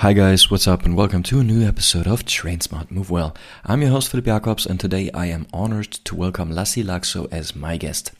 [0.00, 3.36] Hi guys, what's up and welcome to a new episode of Train Smart Move Well.
[3.66, 7.54] I'm your host Philip Jacobs and today I am honored to welcome Lassi Laakso as
[7.54, 8.10] my guest.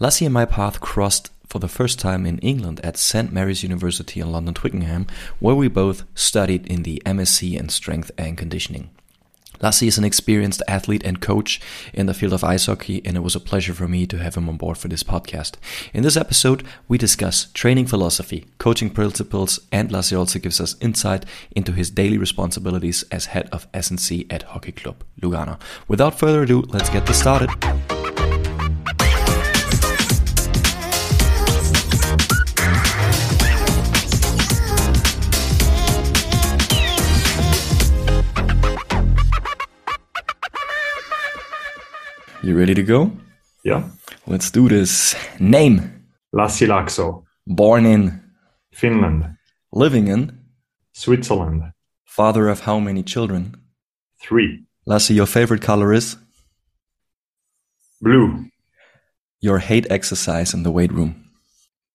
[0.00, 4.20] Lassi and my path crossed for the first time in England at St Mary's University
[4.20, 5.06] in London Twickenham,
[5.38, 8.88] where we both studied in the MSc in Strength and Conditioning.
[9.60, 11.60] Lassi is an experienced athlete and coach
[11.92, 14.36] in the field of ice hockey, and it was a pleasure for me to have
[14.36, 15.54] him on board for this podcast.
[15.92, 21.24] In this episode, we discuss training philosophy, coaching principles, and Lassi also gives us insight
[21.56, 25.58] into his daily responsibilities as head of S&C at Hockey Club Lugano.
[25.88, 27.50] Without further ado, let's get this started.
[42.40, 43.10] You ready to go?
[43.64, 43.88] Yeah.
[44.26, 45.16] Let's do this.
[45.40, 46.04] Name.
[46.32, 47.24] Lassi Laakso.
[47.46, 48.22] Born in.
[48.72, 49.36] Finland.
[49.72, 50.38] Living in.
[50.92, 51.72] Switzerland.
[52.04, 53.56] Father of how many children?
[54.22, 54.64] Three.
[54.88, 56.16] Lassi, your favorite color is?
[58.00, 58.44] Blue.
[59.40, 61.30] Your hate exercise in the weight room?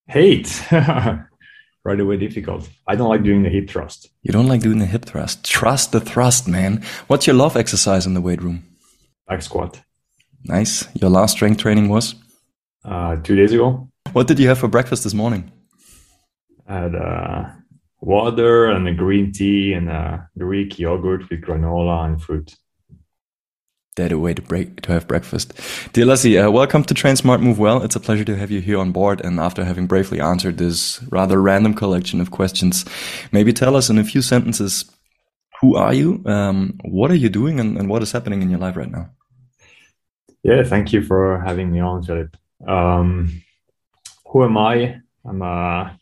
[0.08, 0.62] Hate.
[0.70, 2.68] right away difficult.
[2.86, 4.10] I don't like doing the hip thrust.
[4.22, 5.44] You don't like doing the hip thrust.
[5.44, 6.84] Trust the thrust, man.
[7.06, 8.62] What's your love exercise in the weight room?
[9.26, 9.80] Back squat.
[10.44, 10.86] Nice.
[10.94, 12.14] Your last strength training was?
[12.84, 13.88] Uh, two days ago.
[14.12, 15.50] What did you have for breakfast this morning?
[16.68, 17.44] I had uh,
[18.00, 22.54] water and a green tea and a Greek yogurt with granola and fruit.
[23.96, 25.54] That a way to break to have breakfast.
[25.92, 27.82] Dear Lassi, uh, welcome to Train Smart Move Well.
[27.82, 29.20] It's a pleasure to have you here on board.
[29.20, 32.84] And after having bravely answered this rather random collection of questions,
[33.32, 34.84] maybe tell us in a few sentences
[35.60, 38.58] who are you, um, what are you doing, and, and what is happening in your
[38.58, 39.10] life right now?
[40.44, 42.36] Yeah, thank you for having me on, Philip.
[42.68, 43.42] Um,
[44.26, 45.00] who am I?
[45.24, 45.98] I'm a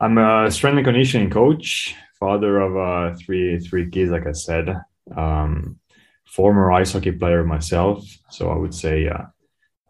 [0.00, 4.68] I'm a strength and conditioning coach, father of uh, three three kids, like I said.
[5.16, 5.80] Um,
[6.26, 9.24] former ice hockey player myself, so I would say uh,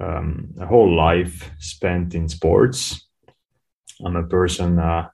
[0.01, 3.07] um, a whole life spent in sports.
[4.02, 5.11] I'm a person uh,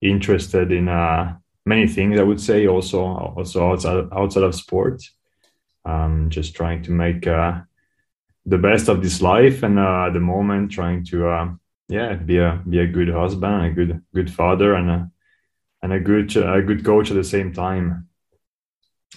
[0.00, 1.36] interested in uh,
[1.66, 2.18] many things.
[2.18, 3.02] I would say also
[3.36, 5.12] also outside outside of sports
[5.84, 7.60] um, just trying to make uh,
[8.46, 11.48] the best of this life and uh, at the moment trying to uh,
[11.88, 15.10] yeah be a be a good husband a good good father and a
[15.82, 18.06] and a good a good coach at the same time.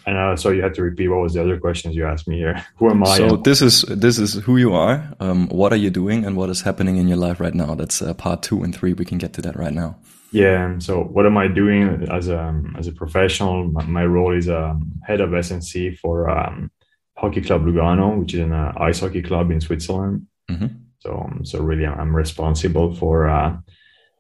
[0.05, 2.37] And uh, so you had to repeat what was the other questions you asked me
[2.37, 2.65] here.
[2.77, 5.13] Who am i so this is this is who you are.
[5.19, 7.75] Um, what are you doing and what is happening in your life right now?
[7.75, 8.93] That's uh, part two and three.
[8.93, 9.97] We can get to that right now
[10.33, 10.79] yeah.
[10.79, 13.65] So what am I doing as a as a professional?
[13.65, 16.71] My, my role is a um, head of S&C for um,
[17.15, 20.27] Hockey Club Lugano, which is an uh, ice hockey club in Switzerland.
[20.49, 20.67] Mm-hmm.
[20.99, 23.57] So um, so really, I'm responsible for uh,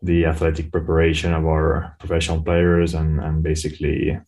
[0.01, 4.19] the athletic preparation of our professional players and and basically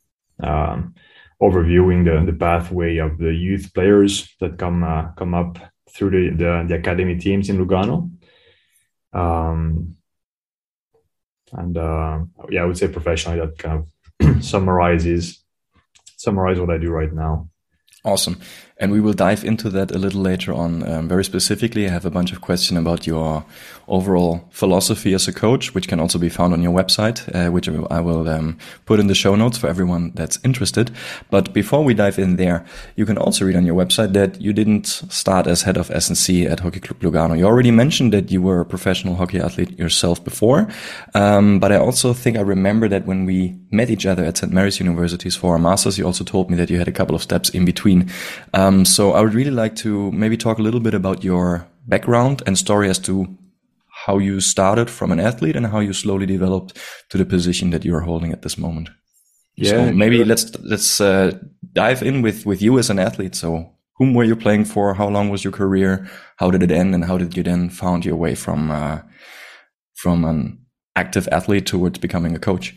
[0.42, 0.96] um,
[1.42, 5.60] overviewing the the pathway of the youth players that come uh, come up
[5.96, 8.12] through the, the, the academy teams in Lugano.
[9.14, 9.96] Um,
[11.52, 12.20] and uh,
[12.50, 13.86] yeah, I would say professionally that kind
[14.20, 15.44] of summarizes
[16.18, 17.50] summarize what I do right now.
[18.04, 18.40] Awesome.
[18.78, 20.88] And we will dive into that a little later on.
[20.88, 23.46] Um, very specifically, I have a bunch of questions about your
[23.88, 27.70] overall philosophy as a coach, which can also be found on your website, uh, which
[27.70, 30.92] I will um, put in the show notes for everyone that's interested.
[31.30, 32.66] But before we dive in there,
[32.96, 36.46] you can also read on your website that you didn't start as head of S&C
[36.46, 37.38] at Hockey Club Lugano.
[37.38, 40.68] You already mentioned that you were a professional hockey athlete yourself before.
[41.14, 44.52] Um, but I also think I remember that when we met each other at St.
[44.52, 47.22] Mary's Universities for our masters, you also told me that you had a couple of
[47.22, 48.12] steps in between.
[48.66, 52.42] Um, so I would really like to maybe talk a little bit about your background
[52.48, 53.28] and story as to
[54.06, 56.78] how you started from an athlete and how you slowly developed
[57.10, 58.90] to the position that you're holding at this moment.
[59.56, 60.26] Yeah, so maybe sure.
[60.26, 61.32] let's let's uh,
[61.74, 63.36] dive in with with you as an athlete.
[63.36, 64.94] So, whom were you playing for?
[64.94, 66.10] How long was your career?
[66.38, 66.94] How did it end?
[66.94, 69.00] And how did you then found your way from uh,
[69.94, 70.60] from an
[70.96, 72.76] active athlete towards becoming a coach?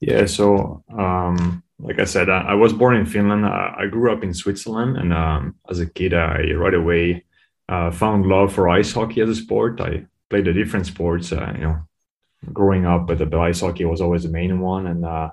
[0.00, 3.44] Yeah, so um, like I said, I, was born in Finland.
[3.44, 7.24] I, I, grew up in Switzerland, and um, as a kid, I right away
[7.68, 9.80] uh, found love for ice hockey as a sport.
[9.80, 11.32] I played the different sports.
[11.32, 11.78] Uh, you know,
[12.52, 15.30] growing up, but the ice hockey was always the main one, and uh,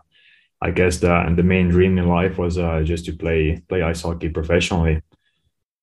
[0.61, 3.81] I guess the and the main dream in life was uh, just to play play
[3.81, 5.01] ice hockey professionally.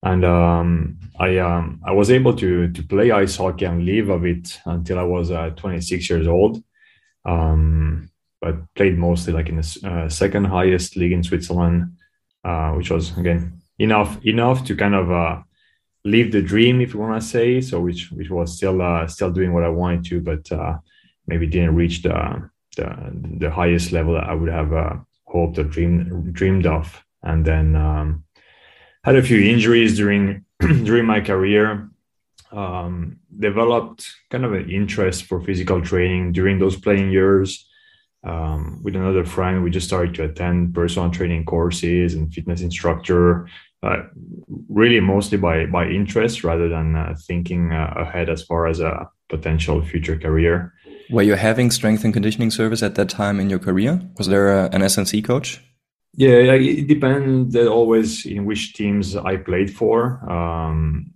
[0.03, 4.25] And um, I um, I was able to to play ice hockey and live of
[4.25, 6.63] it until I was uh, 26 years old.
[7.25, 8.09] Um,
[8.41, 11.95] but played mostly like in the uh, second highest league in Switzerland,
[12.43, 15.41] uh, which was again enough enough to kind of uh,
[16.03, 17.61] live the dream, if you want to say.
[17.61, 20.77] So which which was still uh, still doing what I wanted to, but uh,
[21.27, 24.95] maybe didn't reach the the, the highest level that I would have uh,
[25.25, 27.03] hoped or dreamed dreamed of.
[27.23, 28.23] And then um,
[29.03, 31.89] had a few injuries during during my career.
[32.51, 37.65] Um, developed kind of an interest for physical training during those playing years.
[38.23, 43.47] Um, with another friend, we just started to attend personal training courses and fitness instructor.
[43.83, 44.03] Uh,
[44.69, 49.09] really, mostly by by interest rather than uh, thinking uh, ahead as far as a
[49.27, 50.73] potential future career.
[51.09, 54.01] Were you having strength and conditioning service at that time in your career?
[54.17, 55.61] Was there a, an SNC coach?
[56.13, 60.29] Yeah, it depended always in which teams I played for.
[60.29, 61.10] Um,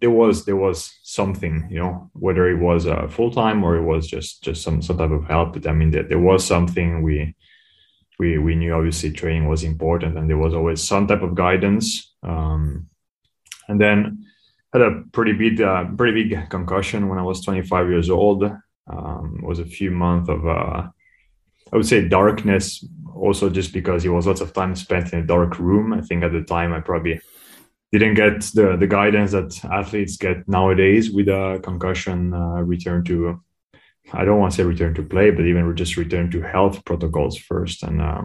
[0.00, 3.82] there was there was something, you know, whether it was uh, full time or it
[3.82, 5.54] was just just some some type of help.
[5.54, 7.34] But I mean, there, there was something we
[8.18, 12.14] we we knew obviously training was important, and there was always some type of guidance.
[12.22, 12.88] Um,
[13.68, 14.26] and then
[14.72, 18.44] had a pretty big uh, pretty big concussion when I was 25 years old.
[18.88, 20.88] Um, was a few months of uh,
[21.72, 22.84] I would say darkness
[23.14, 25.92] also just because it was lots of time spent in a dark room.
[25.92, 27.20] I think at the time I probably
[27.98, 33.42] didn't get the, the guidance that athletes get nowadays with a concussion uh, return to,
[34.12, 37.36] I don't want to say return to play, but even just return to health protocols
[37.36, 37.82] first.
[37.82, 38.22] And, uh,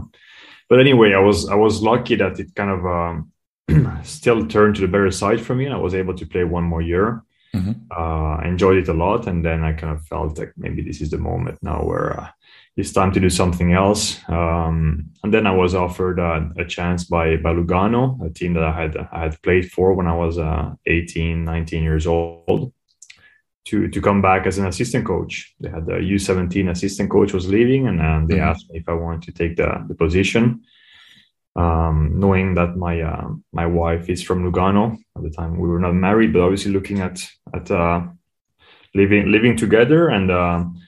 [0.70, 4.82] but anyway, I was, I was lucky that it kind of um, still turned to
[4.82, 5.66] the better side for me.
[5.66, 7.24] And I was able to play one more year.
[7.54, 7.72] Mm-hmm.
[7.92, 9.28] Uh, I enjoyed it a lot.
[9.28, 12.30] And then I kind of felt like maybe this is the moment now where uh,
[12.78, 14.20] it's time to do something else.
[14.30, 18.64] Um, and then I was offered a, a, chance by, by Lugano, a team that
[18.64, 22.72] I had I had played for when I was uh, 18, 19 years old,
[23.66, 25.56] to to come back as an assistant coach.
[25.60, 28.48] They had the U17 assistant coach was leaving, and uh, they mm-hmm.
[28.50, 30.62] asked me if I wanted to take the, the position.
[31.56, 35.80] Um, knowing that my uh, my wife is from Lugano at the time, we were
[35.80, 38.02] not married, but obviously looking at at uh,
[38.94, 40.80] living living together and um,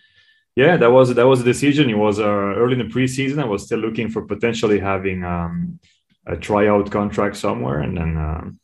[0.60, 1.90] yeah, that was that was a decision.
[1.90, 3.42] It was uh, early in the preseason.
[3.42, 5.80] I was still looking for potentially having um,
[6.28, 8.60] a tryout contract somewhere, and then um,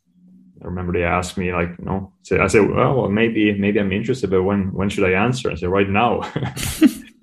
[0.62, 3.92] I remember they asked me like, no, so I said, well, well, maybe maybe I'm
[3.92, 5.50] interested, but when when should I answer?
[5.50, 6.12] I said, right now.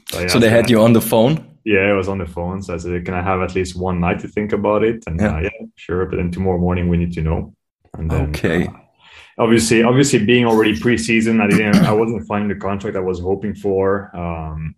[0.09, 1.33] so, so they had you on the phone.
[1.65, 2.63] Yeah, I was on the phone.
[2.63, 5.03] So I said, can I have at least one night to think about it?
[5.05, 6.05] And yeah, uh, yeah sure.
[6.07, 7.53] But then tomorrow morning we need to know.
[7.93, 8.65] And then, okay.
[8.65, 8.73] Uh,
[9.37, 13.55] obviously, obviously being already preseason, I didn't, I wasn't finding the contract I was hoping
[13.55, 14.15] for.
[14.15, 14.75] Um,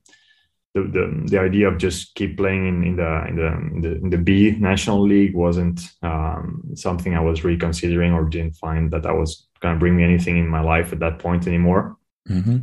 [0.76, 3.96] the, the, the idea of just keep playing in, in, the, in the in the
[3.96, 9.04] in the B national league wasn't um, something I was reconsidering or didn't find that
[9.04, 11.96] that was gonna bring me anything in my life at that point anymore.
[12.30, 12.58] Mm-hmm.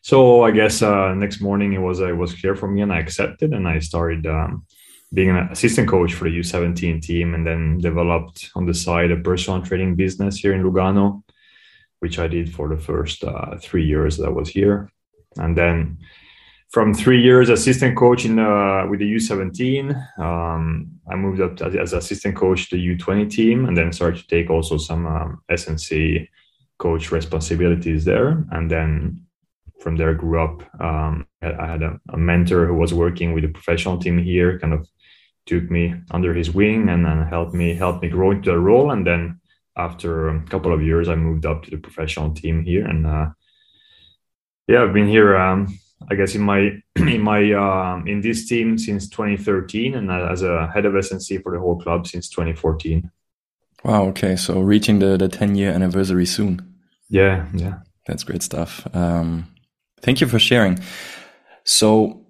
[0.00, 3.00] So I guess uh, next morning it was it was clear for me and I
[3.00, 4.64] accepted and I started um,
[5.12, 9.16] being an assistant coach for the U17 team and then developed on the side a
[9.16, 11.22] personal training business here in Lugano
[12.00, 14.90] which I did for the first uh, three years that I was here.
[15.36, 15.98] And then
[16.70, 21.74] from three years assistant coach in uh, with the U17, um, I moved up as,
[21.74, 25.42] as, assistant coach to the U20 team, and then started to take also some um,
[25.50, 26.28] SNC
[26.78, 28.44] coach responsibilities there.
[28.50, 29.24] And then
[29.80, 30.62] from there, grew up.
[30.80, 34.74] Um, I had a, a, mentor who was working with the professional team here, kind
[34.74, 34.86] of
[35.48, 38.90] took me under his wing and then helped me helped me grow into the role.
[38.90, 39.40] And then
[39.76, 43.26] after a couple of years, I moved up to the professional team here, and uh,
[44.68, 45.36] yeah, I've been here.
[45.36, 45.78] Um,
[46.10, 50.70] I guess in my in my uh, in this team since 2013, and as a
[50.72, 53.10] head of SNC for the whole club since 2014.
[53.84, 54.06] Wow.
[54.08, 54.36] Okay.
[54.36, 56.74] So reaching the the 10 year anniversary soon.
[57.08, 57.46] Yeah.
[57.54, 57.78] Yeah.
[58.06, 58.86] That's great stuff.
[58.94, 59.46] Um,
[60.02, 60.78] thank you for sharing.
[61.64, 62.26] So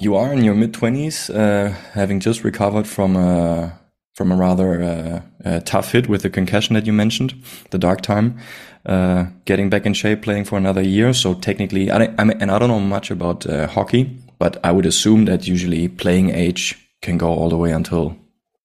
[0.00, 3.78] you are in your mid 20s, uh, having just recovered from a
[4.14, 7.34] from a rather uh, uh, tough hit with the concussion that you mentioned,
[7.70, 8.36] the dark time,
[8.84, 11.12] uh, getting back in shape, playing for another year.
[11.12, 14.72] So technically, I, I mean, and I don't know much about uh, hockey, but I
[14.72, 18.16] would assume that usually playing age can go all the way until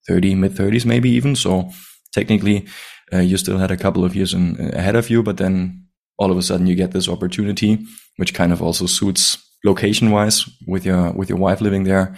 [0.08, 1.36] 30, mid 30s, maybe even.
[1.36, 1.70] So
[2.14, 2.66] technically,
[3.14, 5.86] uh, you still had a couple of years in, ahead of you, but then
[6.18, 7.86] all of a sudden you get this opportunity,
[8.18, 12.16] which kind of also suits location wise with your with your wife living there,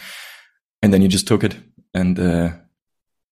[0.82, 1.58] and then you just took it
[1.94, 2.50] and uh,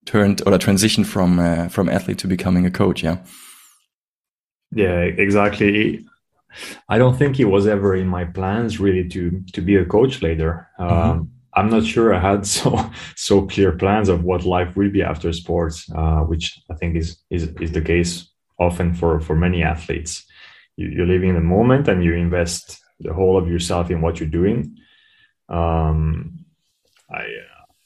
[0.05, 3.17] turned or transitioned from uh, from athlete to becoming a coach yeah?
[4.72, 6.05] Yeah exactly.
[6.88, 10.22] I don't think it was ever in my plans really to to be a coach
[10.22, 10.67] later.
[10.79, 11.12] Mm-hmm.
[11.12, 12.70] um, i'm not sure i had so
[13.15, 17.17] so clear plans of what life will be after sports uh, which i think is
[17.29, 20.25] is is the case often for for many athletes.
[20.77, 24.19] You, you're living in the moment and you invest the whole of yourself in what
[24.19, 24.77] you're doing
[25.50, 26.45] um,
[27.12, 27.25] i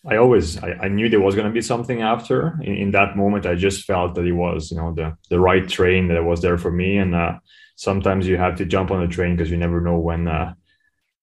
[0.08, 2.58] I always I, I, knew there was going to be something after.
[2.62, 5.68] In, in, that moment, I just felt that it was you know the the right
[5.68, 6.98] train that was there for me.
[6.98, 7.40] And uh,
[7.76, 10.54] sometimes you have to jump on the train because you never know when uh,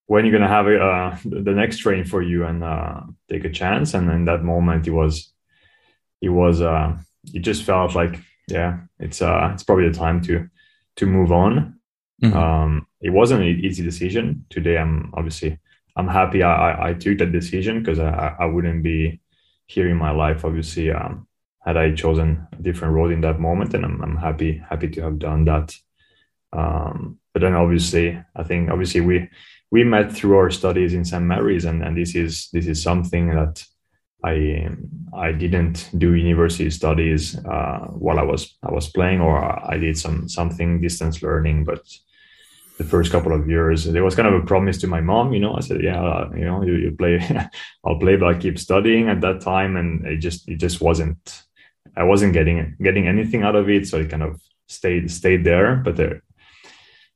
[0.07, 3.51] when you're gonna have a, uh, the next train for you and uh, take a
[3.51, 3.95] chance.
[3.95, 5.33] And in that moment, it was,
[6.21, 6.97] it was, uh,
[7.33, 10.49] it just felt like, yeah, it's uh, it's probably the time to
[10.97, 11.81] to move on.
[12.23, 12.37] Mm-hmm.
[12.37, 14.47] Um, it wasn't an easy decision.
[14.49, 15.59] Today, I'm obviously
[15.95, 19.21] I'm happy I, I, took that decision because I, I wouldn't be
[19.67, 20.45] here in my life.
[20.45, 21.29] Obviously, um,
[21.61, 25.03] had I chosen a different road in that moment, and I'm, I'm happy happy to
[25.03, 25.77] have done that.
[26.55, 29.29] Um, but then obviously, I think obviously we
[29.71, 31.23] we met through our studies in St.
[31.23, 33.63] Mary's, and, and this is this is something that
[34.25, 34.71] I
[35.13, 39.99] I didn't do university studies uh, while I was I was playing, or I did
[39.99, 41.83] some something distance learning, but
[42.79, 43.85] the first couple of years.
[43.85, 45.55] There was kind of a promise to my mom, you know.
[45.55, 47.21] I said, "Yeah, uh, you know, you, you play,
[47.85, 51.43] I'll play, but I keep studying." At that time, and it just it just wasn't.
[51.97, 55.77] I wasn't getting getting anything out of it, so it kind of stayed stayed there.
[55.77, 56.21] But the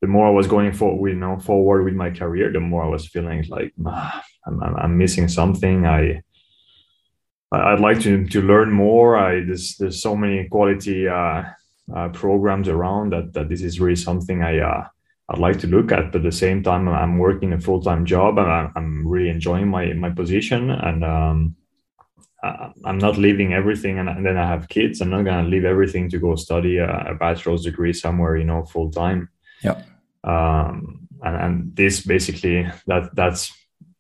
[0.01, 2.89] the more I was going forward, you know, forward with my career, the more I
[2.89, 5.87] was feeling like I'm, I'm missing something.
[5.87, 6.23] I
[7.51, 9.17] I'd like to to learn more.
[9.17, 11.45] I there's there's so many quality uh,
[11.95, 14.87] uh, programs around that that this is really something I uh,
[15.29, 16.13] I'd like to look at.
[16.13, 19.69] But at the same time, I'm working a full time job and I'm really enjoying
[19.69, 20.71] my my position.
[20.71, 21.57] And um,
[22.43, 23.99] I'm not leaving everything.
[23.99, 25.01] And, then I have kids.
[25.01, 28.65] I'm not gonna leave everything to go study a, a bachelor's degree somewhere, you know,
[28.65, 29.29] full time.
[29.63, 29.83] Yeah.
[30.25, 33.53] Um, and, and this basically that that's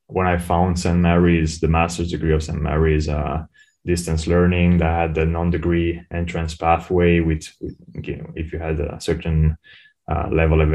[0.06, 0.96] when I found St.
[0.96, 2.60] Mary's, the master's degree of St.
[2.60, 3.08] Mary's.
[3.08, 3.44] Uh,
[3.86, 8.78] distance learning that had the non-degree entrance pathway with, with you know, if you had
[8.80, 9.56] a certain
[10.10, 10.74] uh, level of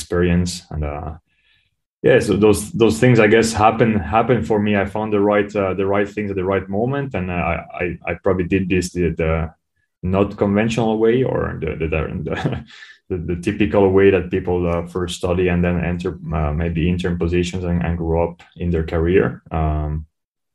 [0.00, 0.62] experience.
[0.70, 1.14] And uh,
[2.02, 4.76] yeah so those those things i guess happen happen for me.
[4.76, 7.14] I found the right uh, the right things at the right moment.
[7.14, 9.54] And uh, i i probably did this the, the
[10.02, 11.88] not conventional way or the the,
[12.28, 12.64] the,
[13.08, 17.18] the, the typical way that people uh, first study and then enter uh, maybe intern
[17.18, 19.42] positions and, and grow up in their career.
[19.50, 20.06] Um,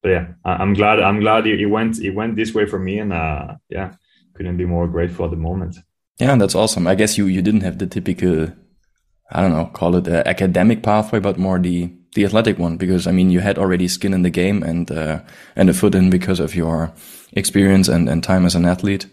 [0.02, 3.00] but yeah I, am glad i'm glad it, went it went this way for me.
[3.00, 3.94] And uh, yeah
[4.34, 5.78] couldn't be more grateful at the moment.
[6.20, 6.88] Yeah that's awesome.
[6.88, 8.48] I guess you you didn't have the typical
[9.32, 13.08] I don't know, call it an academic pathway, but more the the athletic one because
[13.08, 15.20] I mean you had already skin in the game and uh,
[15.56, 16.94] and a foot in because of your
[17.34, 19.08] experience and, and time as an athlete,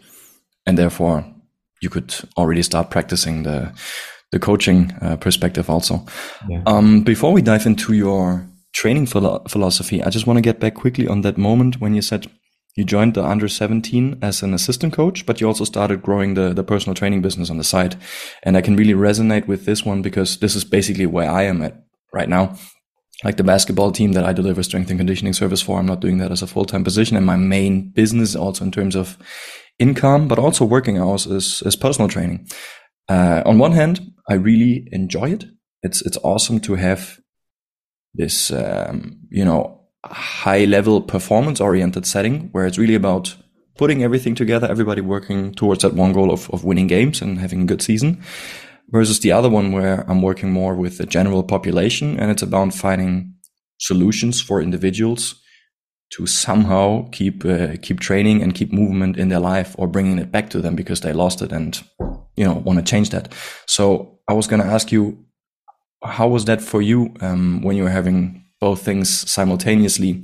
[0.66, 1.24] and therefore
[1.80, 3.72] you could already start practicing the
[4.30, 6.06] the coaching uh, perspective also.
[6.48, 6.62] Yeah.
[6.66, 10.74] Um, before we dive into your training philo philosophy, I just want to get back
[10.74, 12.26] quickly on that moment when you said
[12.74, 16.54] you joined the under 17 as an assistant coach, but you also started growing the,
[16.54, 17.96] the personal training business on the side.
[18.42, 21.62] And I can really resonate with this one because this is basically where I am
[21.62, 21.82] at
[22.14, 22.56] right now.
[23.24, 26.18] Like the basketball team that I deliver strength and conditioning service for, I'm not doing
[26.18, 27.16] that as a full time position.
[27.16, 29.18] And my main business also in terms of
[29.78, 32.48] income, but also working hours is, is personal training.
[33.08, 34.00] Uh, on one hand,
[34.30, 35.44] I really enjoy it.
[35.82, 37.18] It's, it's awesome to have
[38.14, 43.36] this, um, you know, high level performance oriented setting where it's really about
[43.76, 47.62] putting everything together, everybody working towards that one goal of, of winning games and having
[47.62, 48.22] a good season
[48.90, 52.74] versus the other one where I'm working more with the general population and it's about
[52.74, 53.34] finding
[53.78, 55.40] solutions for individuals
[56.12, 60.30] to somehow keep uh, keep training and keep movement in their life or bringing it
[60.30, 61.82] back to them because they lost it and
[62.36, 63.32] you know want to change that.
[63.66, 65.24] So I was going to ask you,
[66.04, 70.22] how was that for you um, when you were having both things simultaneously?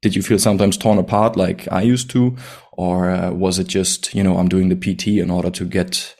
[0.00, 2.36] Did you feel sometimes torn apart like I used to?
[2.70, 6.14] Or uh, was it just, you know, I'm doing the PT in order to get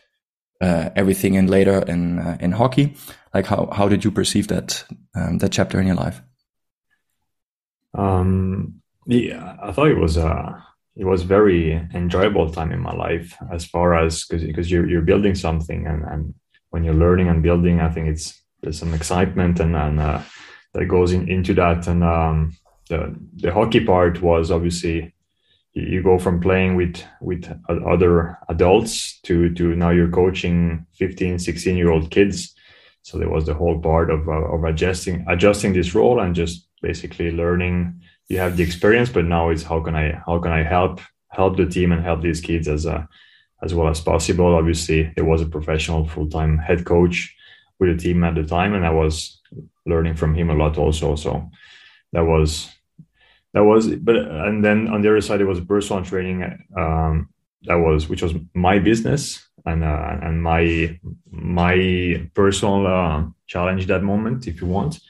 [0.60, 2.96] uh, everything in later in, uh, in hockey?
[3.32, 4.84] Like how, how did you perceive that,
[5.14, 6.20] um, that chapter in your life?
[7.94, 10.52] Um, yeah, I thought it was, uh,
[10.96, 15.08] it was very enjoyable time in my life as far as because because you're you're
[15.10, 16.34] building something and and
[16.70, 20.20] when you're learning and building, I think it's there's some excitement and and uh,
[20.74, 21.86] that goes in, into that.
[21.86, 22.56] And um,
[22.88, 25.14] the the hockey part was obviously
[25.72, 31.76] you go from playing with with other adults to to now you're coaching 15 16
[31.76, 32.54] year old kids.
[33.02, 36.66] So there was the whole part of, uh, of adjusting adjusting this role and just
[36.82, 38.02] basically learning.
[38.28, 41.56] You have the experience but now it's how can i how can i help help
[41.56, 43.06] the team and help these kids as a uh,
[43.62, 44.54] as well as possible.
[44.54, 47.34] Obviously there was a professional full-time head coach
[47.78, 49.39] with the team at the time and i was
[49.86, 51.16] learning from him a lot also.
[51.16, 51.50] So
[52.12, 52.68] that was
[53.52, 56.42] that was but and then on the other side it was personal training
[56.76, 57.28] um,
[57.64, 60.98] that was which was my business and uh, and my
[61.30, 65.00] my personal uh, challenge that moment if you want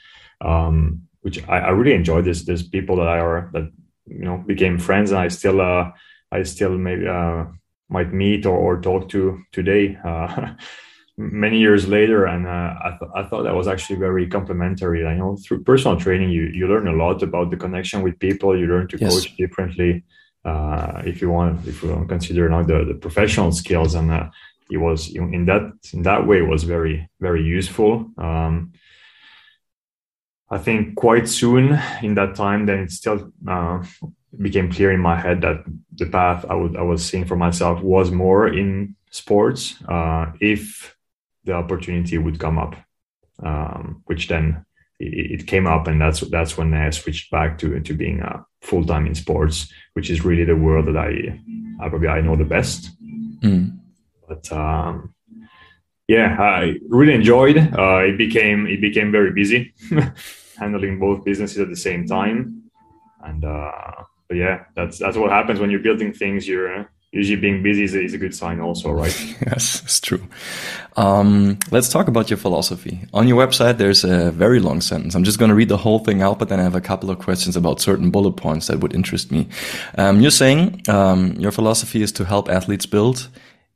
[0.40, 3.70] um, which I, I, really enjoyed this there's people that I are that
[4.06, 5.90] you know became friends and I still uh,
[6.32, 7.44] I still maybe uh,
[7.88, 10.54] might meet or, or talk to today uh,
[11.20, 15.06] many years later, and uh, I, th- I thought that was actually very complementary.
[15.06, 18.58] I know through personal training, you you learn a lot about the connection with people.
[18.58, 19.12] You learn to yes.
[19.12, 20.04] coach differently.
[20.44, 24.10] Uh, if you want, if you want to consider now the, the professional skills, and
[24.10, 24.30] uh,
[24.70, 28.06] it was in that in that way was very very useful.
[28.16, 28.72] Um,
[30.50, 33.84] I think quite soon in that time, then it still uh,
[34.40, 37.82] became clear in my head that the path I would I was seeing for myself
[37.82, 39.76] was more in sports.
[39.86, 40.96] Uh, if
[41.50, 42.76] the opportunity would come up,
[43.42, 44.64] um, which then
[45.00, 48.42] it, it, came up, and that's that's when I switched back to to being uh,
[48.62, 51.10] full time in sports, which is really the world that I,
[51.82, 52.90] I probably I know the best.
[53.42, 53.78] Mm.
[54.28, 55.14] But um,
[56.06, 57.58] yeah, I really enjoyed.
[57.58, 59.74] Uh, it became it became very busy,
[60.58, 62.70] handling both businesses at the same time,
[63.24, 66.46] and uh, but yeah, that's that's what happens when you're building things.
[66.46, 69.18] You're usually being busy is a, is a good sign also right?
[69.46, 70.22] Yes it's true.
[70.96, 73.00] Um, let's talk about your philosophy.
[73.12, 75.14] On your website there's a very long sentence.
[75.14, 77.10] I'm just going to read the whole thing out but then i have a couple
[77.10, 79.48] of questions about certain bullet points that would interest me.
[79.98, 83.28] Um, you're saying um, your philosophy is to help athletes build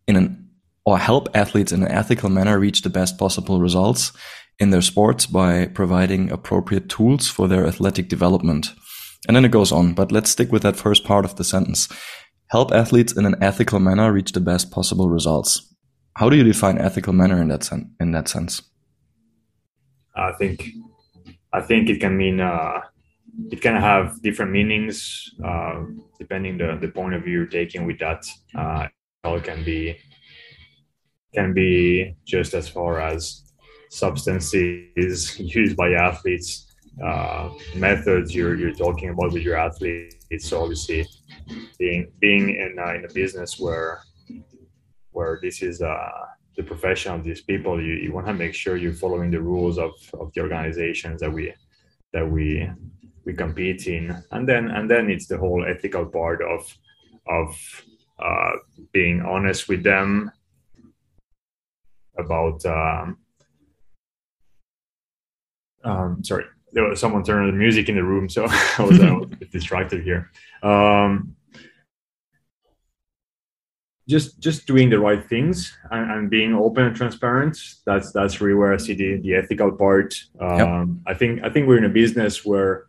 [0.07, 0.41] in an
[0.87, 4.13] or help athletes in an ethical manner reach the best possible results
[4.61, 8.75] in their sports by providing appropriate tools for their athletic development.
[9.27, 11.89] And then it goes on but let's stick with that first part of the sentence
[12.49, 15.75] help athletes in an ethical manner reach the best possible results.
[16.17, 17.87] How do you define ethical manner in that sense?
[18.01, 18.63] In that sense,
[20.15, 20.69] I think
[21.53, 22.81] I think it can mean uh,
[23.51, 25.83] it can have different meanings uh,
[26.19, 28.25] depending the the point of view you're taking with that.
[28.55, 28.89] Uh,
[29.25, 29.97] it can be
[31.35, 33.43] can be just as far as
[33.91, 40.49] substances used by athletes, uh, methods you're you're talking about with your athletes.
[40.49, 41.07] So obviously
[41.79, 44.03] being being in uh, in a business where
[45.11, 46.11] where this is uh,
[46.57, 49.79] the profession of these people, you, you want to make sure you're following the rules
[49.79, 51.53] of, of the organizations that we
[52.13, 52.69] that we
[53.25, 56.73] we compete in, and then and then it's the whole ethical part of
[57.27, 57.85] of
[58.19, 58.53] uh,
[58.93, 60.31] being honest with them
[62.19, 62.65] about.
[62.67, 63.19] Um,
[65.85, 68.45] um, sorry, there was someone turning the music in the room, so
[68.79, 70.31] I was, I was a bit distracted here.
[70.63, 71.37] Um,
[74.07, 77.59] just just doing the right things and, and, being open and transparent.
[77.87, 80.15] That's that's really where I see the, the ethical part.
[80.39, 81.15] Um, yep.
[81.15, 82.87] I think I think we're in a business where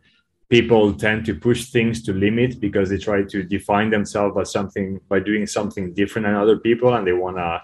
[0.50, 5.00] people tend to push things to limit because they try to define themselves as something
[5.08, 7.62] by doing something different than other people, and they want to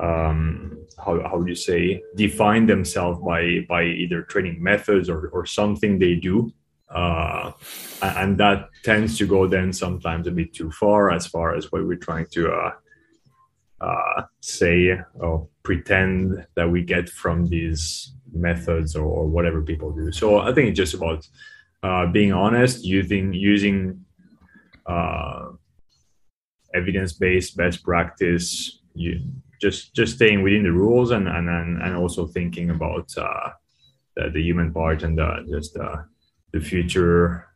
[0.00, 5.46] um, how how do you say define themselves by by either training methods or or
[5.46, 6.52] something they do.
[6.88, 7.50] Uh,
[8.00, 11.84] and that tends to go then sometimes a bit too far as far as what
[11.84, 12.70] we're trying to uh,
[13.80, 20.12] uh, say or pretend that we get from these methods or, or whatever people do.
[20.12, 21.26] So I think it's just about
[21.82, 24.04] uh, being honest, using using
[24.86, 25.48] uh,
[26.72, 28.80] evidence-based best practice.
[28.94, 29.20] You
[29.60, 33.50] just just staying within the rules and and and also thinking about uh,
[34.14, 35.96] the, the human part and the, just uh,
[36.52, 37.46] the future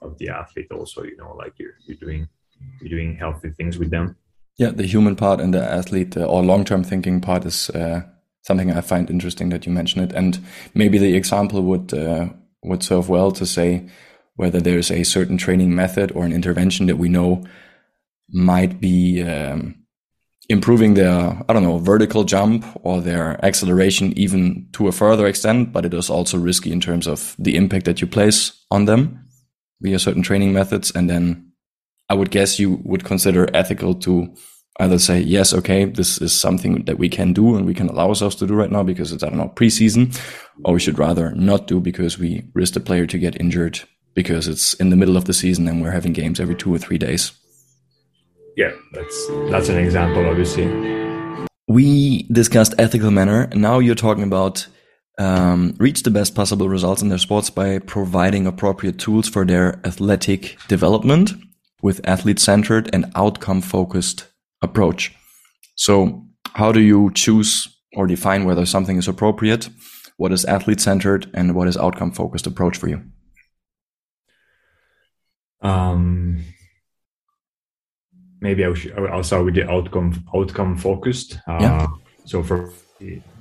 [0.00, 0.70] of the athlete.
[0.70, 2.28] Also, you know, like you're you're doing
[2.80, 4.16] you're doing healthy things with them.
[4.58, 8.02] Yeah, the human part and the athlete uh, or long term thinking part is uh,
[8.42, 10.12] something I find interesting that you mention it.
[10.12, 10.38] And
[10.74, 12.28] maybe the example would uh,
[12.62, 13.88] would serve well to say
[14.36, 17.44] whether there's a certain training method or an intervention that we know
[18.30, 19.81] might be um,
[20.52, 25.72] improving their I don't know vertical jump or their acceleration even to a further extent,
[25.72, 29.26] but it is also risky in terms of the impact that you place on them
[29.80, 31.52] via certain training methods, and then
[32.08, 34.34] I would guess you would consider ethical to
[34.80, 38.08] either say, yes, okay, this is something that we can do and we can allow
[38.08, 40.18] ourselves to do right now because it's, I don't know, preseason,
[40.64, 43.80] or we should rather not do because we risk the player to get injured
[44.14, 46.78] because it's in the middle of the season and we're having games every two or
[46.78, 47.32] three days.
[48.56, 50.66] Yeah, that's that's an example, obviously.
[51.68, 54.66] We discussed ethical manner, and now you're talking about
[55.18, 59.80] um, reach the best possible results in their sports by providing appropriate tools for their
[59.86, 61.32] athletic development
[61.82, 64.28] with athlete centered and outcome focused
[64.60, 65.14] approach.
[65.74, 69.68] So, how do you choose or define whether something is appropriate?
[70.16, 73.02] What is athlete centered and what is outcome focused approach for you?
[75.62, 76.44] Um,
[78.42, 81.38] maybe I should, I'll start with the outcome outcome focused.
[81.48, 81.86] Uh, yeah.
[82.26, 82.72] So for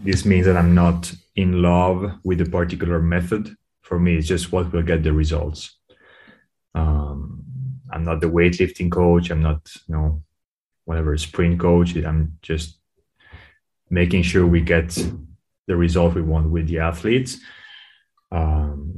[0.04, 3.56] this means that I'm not in love with a particular method.
[3.82, 5.78] For me, it's just what will get the results.
[6.74, 7.44] Um,
[7.92, 9.30] I'm not the weightlifting coach.
[9.30, 10.24] I'm not, you know,
[10.86, 11.96] whatever sprint coach.
[11.96, 12.80] I'm just
[13.90, 14.98] making sure we get
[15.68, 17.38] the result we want with the athletes.
[18.32, 18.94] Um,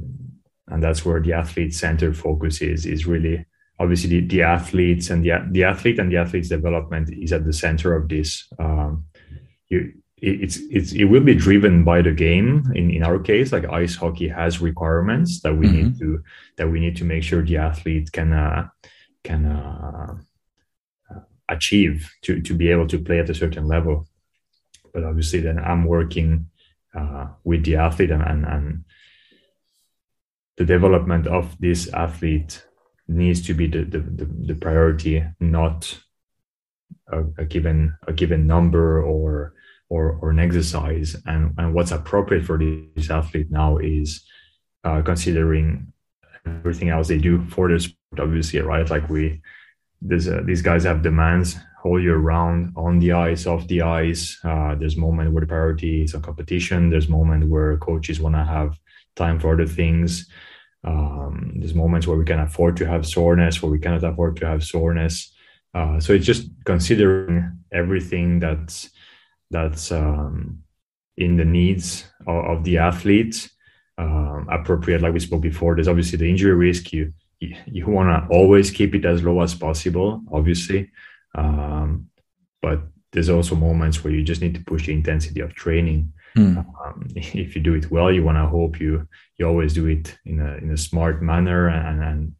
[0.68, 3.44] and that's where the athlete center focus is, is really
[3.84, 7.52] obviously the, the athletes and the, the athlete and the athlete's development is at the
[7.52, 8.48] center of this.
[8.58, 9.04] Um,
[9.68, 12.72] you, it's, it's, it will be driven by the game.
[12.74, 15.76] In, in our case, like ice hockey has requirements that we mm-hmm.
[15.76, 16.22] need to,
[16.56, 18.68] that we need to make sure the athlete can, uh,
[19.22, 20.14] can, uh,
[21.48, 24.08] achieve to, to be able to play at a certain level.
[24.94, 26.48] But obviously then I'm working
[26.94, 28.84] uh, with the athlete and, and, and
[30.56, 32.64] the development of this athlete
[33.08, 36.00] needs to be the, the, the, the priority, not
[37.12, 39.54] a, a, given a given number or
[39.90, 41.14] or, or an exercise.
[41.26, 44.24] And, and what's appropriate for this athlete now is
[44.82, 45.92] uh, considering
[46.46, 48.88] everything else they do for the sport, obviously, right?
[48.88, 49.40] Like we,
[50.00, 54.38] there's uh, these guys have demands all year round on the ice, off the ice.
[54.42, 56.90] Uh, there's moment where the priority is on competition.
[56.90, 58.78] There's moment where coaches want to have
[59.16, 60.28] time for other things.
[60.84, 64.46] Um, there's moments where we can afford to have soreness, where we cannot afford to
[64.46, 65.32] have soreness.
[65.72, 68.90] Uh, so it's just considering everything that's
[69.50, 70.62] that's um,
[71.16, 73.48] in the needs of, of the athlete
[73.98, 75.02] um, appropriate.
[75.02, 76.92] Like we spoke before, there's obviously the injury risk.
[76.92, 80.90] You you, you want to always keep it as low as possible, obviously,
[81.34, 82.08] um,
[82.62, 86.58] but there's also moments where you just need to push the intensity of training Mm.
[86.84, 90.16] Um, if you do it well, you want to hope you you always do it
[90.24, 92.34] in a in a smart manner, and, and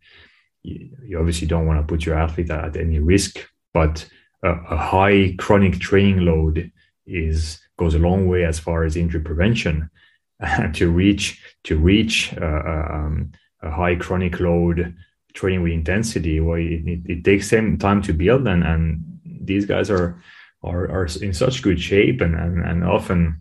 [0.63, 3.39] you, you obviously don't want to put your athlete at, any risk.
[3.73, 4.09] But
[4.43, 6.71] a, a, high chronic training load
[7.07, 9.91] is goes a long way as far as injury prevention.
[10.75, 14.95] to reach to reach uh, um, a high chronic load
[15.33, 19.67] training with intensity, well, it, it, it takes some time to build, and and these
[19.67, 20.21] guys are
[20.65, 23.41] are, are in such good shape and, and, and often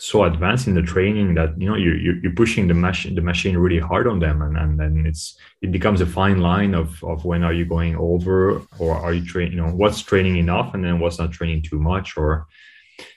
[0.00, 3.56] so advanced in the training that you know you're you're pushing the machine the machine
[3.58, 7.26] really hard on them and and then it's it becomes a fine line of of
[7.26, 10.82] when are you going over or are you training you know what's training enough and
[10.82, 12.46] then what's not training too much or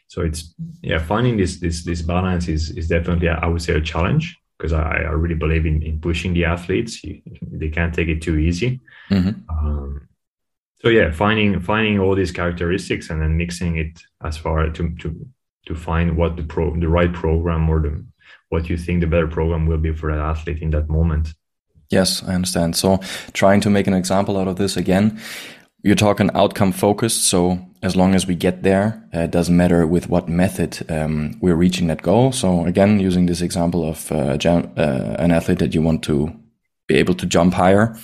[0.07, 3.81] so it's yeah finding this this this balance is is definitely I would say a
[3.81, 8.09] challenge because I, I really believe in, in pushing the athletes you, they can't take
[8.09, 9.33] it too easy mm-hmm.
[9.49, 10.09] um,
[10.81, 15.25] so yeah finding finding all these characteristics and then mixing it as far to to
[15.67, 18.05] to find what the pro the right program or the
[18.49, 21.33] what you think the better program will be for that athlete in that moment.
[21.89, 22.75] Yes, I understand.
[22.75, 22.99] So
[23.33, 25.19] trying to make an example out of this again,
[25.83, 27.25] you're talking outcome focused.
[27.25, 31.37] So as long as we get there, uh, it doesn't matter with what method um,
[31.41, 32.31] we're reaching that goal.
[32.31, 36.33] So again, using this example of uh, uh, an athlete that you want to
[36.87, 37.95] be able to jump higher,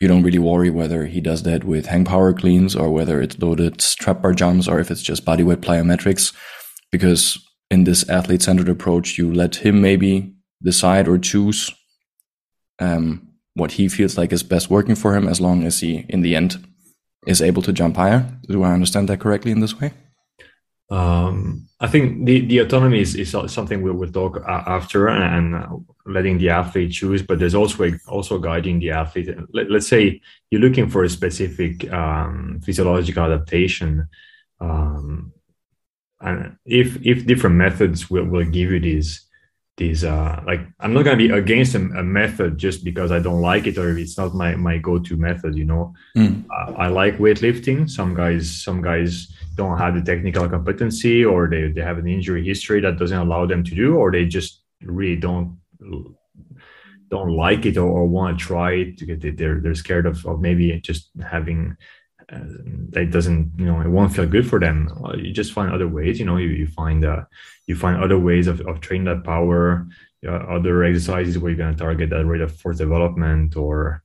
[0.00, 3.38] you don't really worry whether he does that with hang power cleans or whether it's
[3.38, 6.32] loaded trap bar jumps or if it's just bodyweight plyometrics
[6.90, 7.38] because
[7.70, 11.72] in this athlete centered approach, you let him maybe decide or choose
[12.80, 16.22] um, what he feels like is best working for him, as long as he, in
[16.22, 16.64] the end,
[17.26, 18.26] is able to jump higher.
[18.48, 19.92] Do I understand that correctly in this way?
[20.90, 26.38] Um, I think the, the autonomy is, is something we will talk after and letting
[26.38, 29.28] the athlete choose, but there's also also guiding the athlete.
[29.52, 30.20] Let, us say
[30.50, 34.08] you're looking for a specific um, physiological adaptation.
[34.60, 35.32] Um,
[36.64, 39.28] if if different methods will, will give you these
[39.76, 43.20] these uh like i'm not going to be against a, a, method just because i
[43.20, 45.94] don't like it or it's not my my go-to method you know?
[46.16, 46.44] Mm.
[46.50, 47.88] uh, i like weightlifting.
[47.88, 52.44] Some guys some guys don't have the technical competency or they, they have an injury
[52.44, 55.56] history that doesn't allow them to do or they just really don't
[57.10, 60.06] don't like it or, or want to try it to get it they're they're scared
[60.06, 61.76] of, of maybe just having
[62.30, 64.90] that doesn't you know it won't feel good for them.
[65.16, 67.24] You just find other ways you know you, you find uh,
[67.66, 69.86] you find other ways of, of training that power
[70.26, 74.02] uh, other exercises where you're going to target that rate of force development or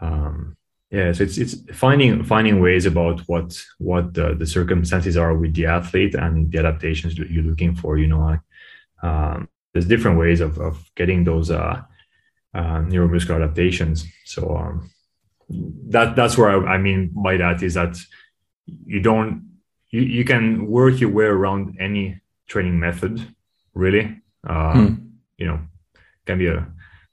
[0.00, 0.56] um,
[0.90, 5.54] yeah so it's it's finding finding ways about what what the, the circumstances are with
[5.54, 8.38] the athlete and the adaptations you're looking for you know
[9.02, 11.82] um, there's different ways of, of getting those uh,
[12.54, 14.06] uh, neuromuscular adaptations.
[14.24, 14.90] So um,
[15.48, 17.96] that that's where I, I, mean by that is that
[18.86, 19.50] you don't
[19.90, 23.26] you, you can work your way around any training method
[23.74, 24.18] really.
[24.46, 25.10] Uh, mm.
[25.38, 25.60] you know
[26.26, 26.66] can be a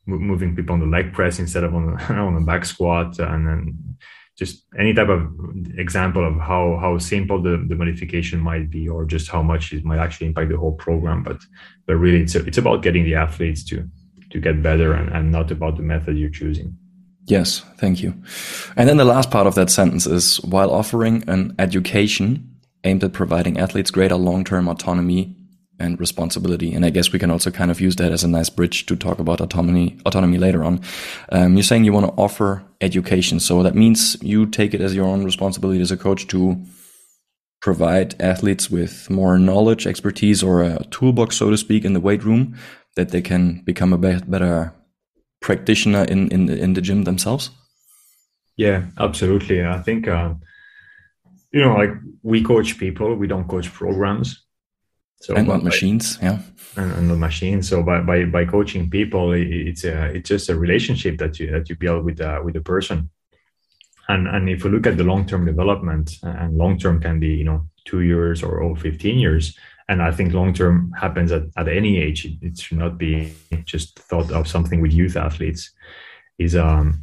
[0.06, 3.48] moving people on the leg press instead of on the, on the back squat and
[3.48, 3.98] then
[4.36, 5.30] just any type of
[5.78, 9.84] example of how how simple the, the modification might be or just how much it
[9.84, 11.24] might actually impact the whole program.
[11.24, 11.40] But
[11.86, 13.88] but really it's it's about getting the athletes to
[14.32, 16.78] to get better and, and not about the method you're choosing
[17.30, 18.16] Yes, thank you.
[18.76, 23.14] And then the last part of that sentence is while offering an education aimed at
[23.14, 25.36] providing athletes greater long-term autonomy
[25.80, 26.74] and responsibility.
[26.74, 28.96] And I guess we can also kind of use that as a nice bridge to
[28.96, 30.82] talk about autonomy, autonomy later on.
[31.32, 33.40] Um, you're saying you want to offer education.
[33.40, 36.60] So that means you take it as your own responsibility as a coach to
[37.62, 42.24] provide athletes with more knowledge, expertise, or a toolbox, so to speak, in the weight
[42.24, 42.58] room
[42.96, 44.74] that they can become a better
[45.40, 47.52] practitioner in, in, in the gym themselves?
[48.58, 49.66] Yeah, absolutely.
[49.66, 50.34] I think, uh,
[51.52, 51.92] you know, like
[52.24, 54.46] we coach people, we don't coach programs.
[55.22, 56.40] So and not machines, yeah,
[56.78, 57.68] and, and the machines.
[57.68, 61.68] So by, by by coaching people, it's a it's just a relationship that you that
[61.68, 63.10] you build with uh, with the person.
[64.08, 67.36] And and if you look at the long term development, and long term can be
[67.36, 69.58] you know two years or, or fifteen years,
[69.90, 72.24] and I think long term happens at, at any age.
[72.24, 73.34] It, it, should not be
[73.66, 75.72] just thought of something with youth athletes.
[76.38, 77.02] Is um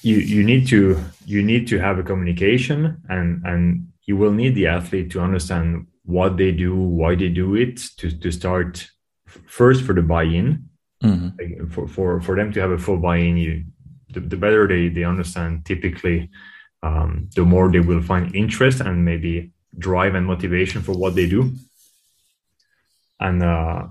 [0.00, 4.54] you you need to you need to have a communication and and you will need
[4.56, 8.90] the athlete to understand what they do, why they do it, to, to start
[9.46, 10.68] first for the buy-in.
[11.04, 11.68] Mm-hmm.
[11.68, 13.64] For, for for them to have a full buy-in, you
[14.10, 16.30] the, the better they, they understand typically
[16.82, 21.28] um, the more they will find interest and maybe drive and motivation for what they
[21.28, 21.52] do.
[23.20, 23.86] And uh,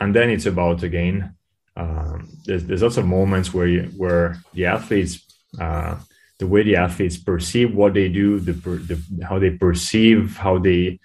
[0.00, 1.34] and then it's about again
[1.76, 5.24] um, there's, there's lots of moments where you, where the athletes
[5.60, 5.96] uh,
[6.38, 10.98] the way the athletes perceive what they do the, the how they perceive how they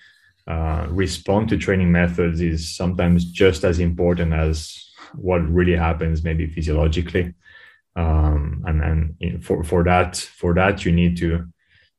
[0.46, 6.48] uh, respond to training methods is sometimes just as important as what really happens maybe
[6.48, 7.34] physiologically.
[7.96, 11.48] Um, and and for for that for that you need to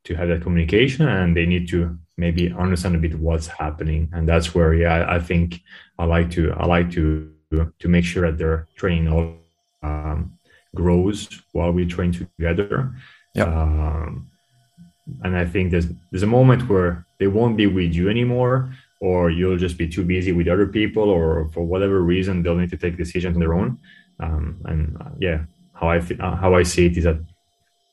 [0.04, 4.10] to have that communication and they need to maybe understand a bit what's happening.
[4.12, 5.60] And that's where yeah i think
[5.98, 7.30] i like to i like to
[7.78, 9.36] to make sure that their training all
[9.82, 10.38] um,
[10.74, 12.94] grows while we train together.
[13.34, 13.44] Yeah.
[13.44, 14.30] Um,
[15.22, 19.30] and I think there's there's a moment where they won't be with you anymore, or
[19.30, 22.76] you'll just be too busy with other people, or for whatever reason they'll need to
[22.76, 23.78] take decisions on their own.
[24.20, 27.18] Um, and uh, yeah, how I uh, how I see it is that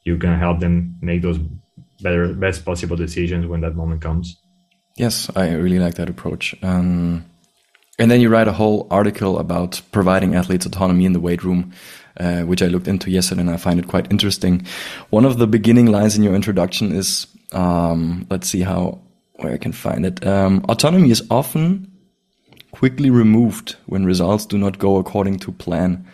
[0.05, 1.39] you can help them make those
[2.01, 4.37] better best possible decisions when that moment comes.
[4.97, 6.55] Yes, I really like that approach.
[6.61, 7.25] Um,
[7.97, 11.73] and then you write a whole article about providing athletes autonomy in the weight room
[12.19, 14.65] uh, which I looked into yesterday and I find it quite interesting.
[15.09, 19.01] One of the beginning lines in your introduction is, um, let's see how,
[19.35, 20.25] where I can find it.
[20.25, 21.91] Um, autonomy is often
[22.71, 26.05] quickly removed when results do not go according to plan,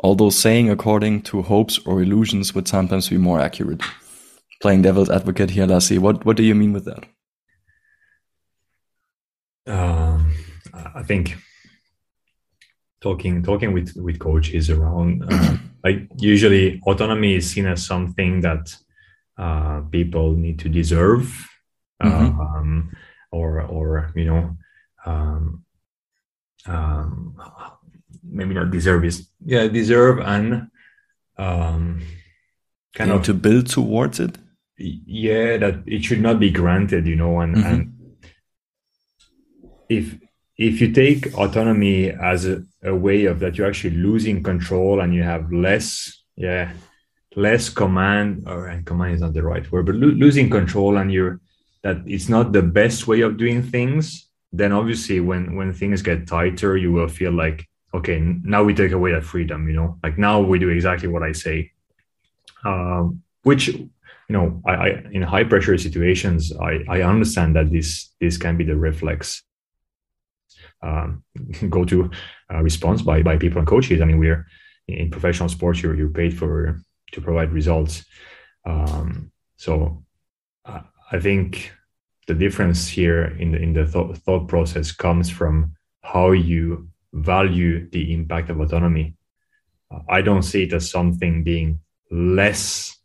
[0.00, 3.82] although saying according to hopes or illusions would sometimes be more accurate.
[4.64, 7.04] Playing devil's advocate here, Lassi, what, what do you mean with that?
[9.66, 10.32] Um,
[10.72, 11.36] I think
[13.02, 18.74] talking talking with with coaches around uh, like usually autonomy is seen as something that
[19.36, 21.46] uh, people need to deserve
[22.02, 22.40] mm-hmm.
[22.40, 22.96] um,
[23.32, 24.56] or or you know
[25.04, 25.62] um,
[26.64, 27.36] um,
[28.22, 30.68] maybe not deserve is yeah deserve and
[31.36, 32.00] um,
[32.94, 34.38] kind of to build towards it
[34.78, 37.66] yeah that it should not be granted you know and mm-hmm.
[37.66, 37.94] and
[39.88, 40.16] if
[40.56, 45.14] if you take autonomy as a, a way of that you're actually losing control and
[45.14, 46.72] you have less yeah
[47.36, 51.12] less command or and command is not the right word but lo- losing control and
[51.12, 51.40] you're
[51.82, 56.26] that it's not the best way of doing things then obviously when when things get
[56.26, 60.18] tighter you will feel like okay now we take away that freedom you know like
[60.18, 61.70] now we do exactly what i say
[62.64, 63.76] um, which
[64.28, 68.56] you know I, I in high pressure situations i i understand that this this can
[68.56, 69.42] be the reflex
[70.84, 71.24] um,
[71.70, 72.10] go to
[72.52, 74.00] uh, response by by people and coaches.
[74.00, 74.46] I mean, we're
[74.86, 75.82] in professional sports.
[75.82, 76.80] You're you're paid for
[77.12, 78.04] to provide results.
[78.66, 80.04] Um, so
[80.64, 81.72] uh, I think
[82.26, 87.88] the difference here in the in the thought, thought process comes from how you value
[87.90, 89.16] the impact of autonomy.
[89.90, 92.96] Uh, I don't see it as something being less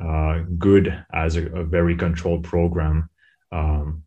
[0.00, 3.08] uh, good as a, a, very controlled program.
[3.50, 4.04] Um,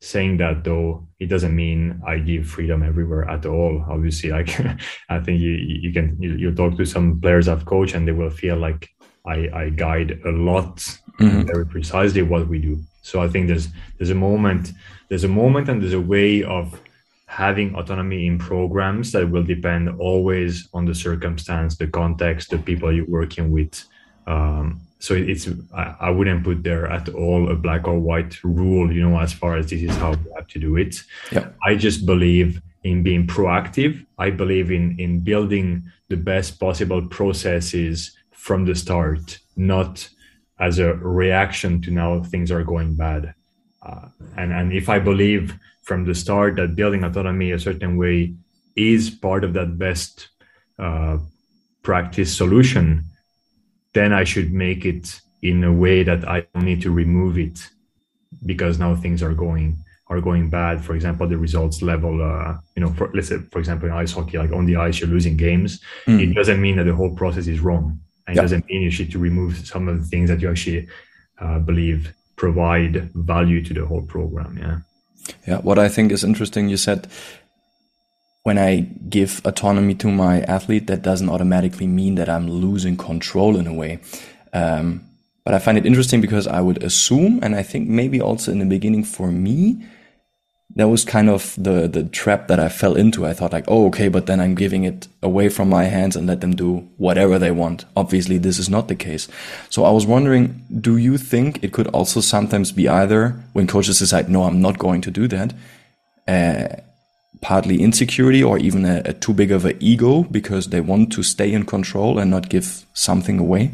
[0.00, 4.50] saying that though it doesn't mean i give freedom everywhere at all obviously like
[5.08, 8.12] i think you you can you, you talk to some players i've coached and they
[8.12, 8.88] will feel like
[9.26, 10.76] i i guide a lot
[11.18, 11.42] mm-hmm.
[11.42, 14.72] very precisely what we do so i think there's there's a moment
[15.08, 16.78] there's a moment and there's a way of
[17.26, 22.92] having autonomy in programs that will depend always on the circumstance the context the people
[22.92, 23.82] you're working with
[24.26, 29.08] um, so it's I, wouldn't put there at all a black or white rule you
[29.08, 31.02] know as far as this is how we have to do it.
[31.30, 31.48] Yeah.
[31.64, 34.06] i just believe in being proactive.
[34.18, 40.08] I believe in in building the best possible processes from the start not
[40.58, 43.34] as a reaction to now things are going bad.
[43.82, 48.34] Uh, and and if I believe from the start that building autonomy a certain way
[48.74, 50.28] is part of that best
[50.78, 51.18] uh,
[51.82, 53.04] practice solution,
[53.96, 57.58] then I should make it in a way that I don't need to remove it
[58.44, 59.68] because now things are going
[60.08, 60.84] are going bad.
[60.84, 64.12] For example, the results level, uh, you know, for, let's say, for example, in ice
[64.12, 65.80] hockey, like on the ice, you're losing games.
[66.06, 66.20] Mm.
[66.22, 67.98] It doesn't mean that the whole process is wrong.
[68.26, 70.86] And it doesn't mean you should to remove some of the things that you actually
[71.40, 74.58] uh, believe provide value to the whole program.
[74.58, 74.78] Yeah.
[75.48, 75.58] Yeah.
[75.68, 77.08] What I think is interesting, you said
[78.46, 83.56] when I give autonomy to my athlete, that doesn't automatically mean that I'm losing control
[83.56, 83.98] in a way.
[84.52, 85.04] Um,
[85.44, 88.60] but I find it interesting because I would assume, and I think maybe also in
[88.60, 89.84] the beginning for me,
[90.76, 93.26] that was kind of the the trap that I fell into.
[93.26, 96.28] I thought like, oh, okay, but then I'm giving it away from my hands and
[96.28, 97.84] let them do whatever they want.
[97.96, 99.26] Obviously, this is not the case.
[99.70, 103.98] So I was wondering, do you think it could also sometimes be either when coaches
[103.98, 105.52] decide, no, I'm not going to do that,
[106.28, 106.76] uh,
[107.40, 111.22] partly insecurity or even a, a too big of an ego because they want to
[111.22, 113.72] stay in control and not give something away?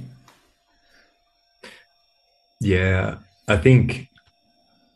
[2.60, 3.16] Yeah,
[3.48, 4.08] I think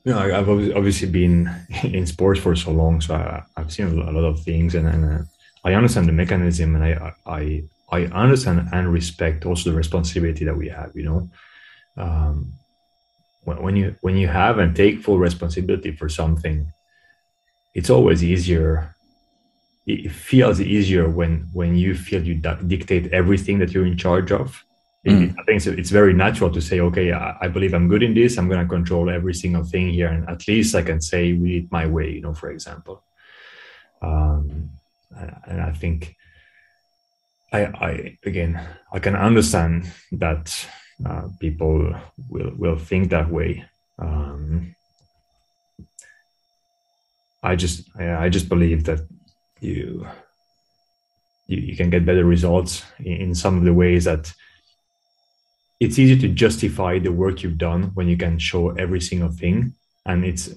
[0.07, 1.50] you know, I've obviously been
[1.83, 5.05] in sports for so long, so I, have seen a lot of things, and, and
[5.05, 5.24] uh,
[5.64, 10.57] I understand the mechanism, and I, I I understand and respect also the responsibility that
[10.57, 10.92] we have.
[10.94, 11.31] You know,
[11.96, 12.52] um,
[13.42, 16.72] when, when you when you have and take full responsibility for something,
[17.78, 18.94] it's always easier.
[19.86, 22.34] It feels easier when when you feel you
[22.74, 24.66] dictate everything that you're in charge of
[25.06, 25.36] Mm.
[25.38, 28.36] I think it's very natural to say, okay, I, I believe I'm good in this.
[28.36, 31.58] I'm going to control every single thing here, and at least I can say we
[31.58, 32.10] it my way.
[32.10, 33.04] You know, for example.
[34.02, 34.70] Um,
[35.46, 36.16] and I think
[37.52, 38.60] I, I again
[38.92, 40.68] I can understand that
[41.04, 41.94] uh, people
[42.28, 43.64] will will think that way.
[44.00, 44.74] Um,
[47.46, 49.00] I just I, just believe that
[49.61, 50.06] you,
[51.46, 54.32] you you can get better results in, in some of the ways that
[55.78, 59.74] it's easy to justify the work you've done when you can show every single thing
[60.06, 60.50] and it's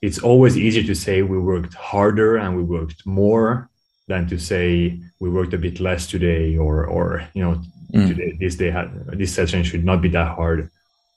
[0.00, 3.70] it's always easier to say we worked harder and we worked more
[4.08, 7.54] than to say we worked a bit less today or or you know
[7.94, 8.08] mm.
[8.08, 8.88] today this day had
[9.20, 10.70] this session should not be that hard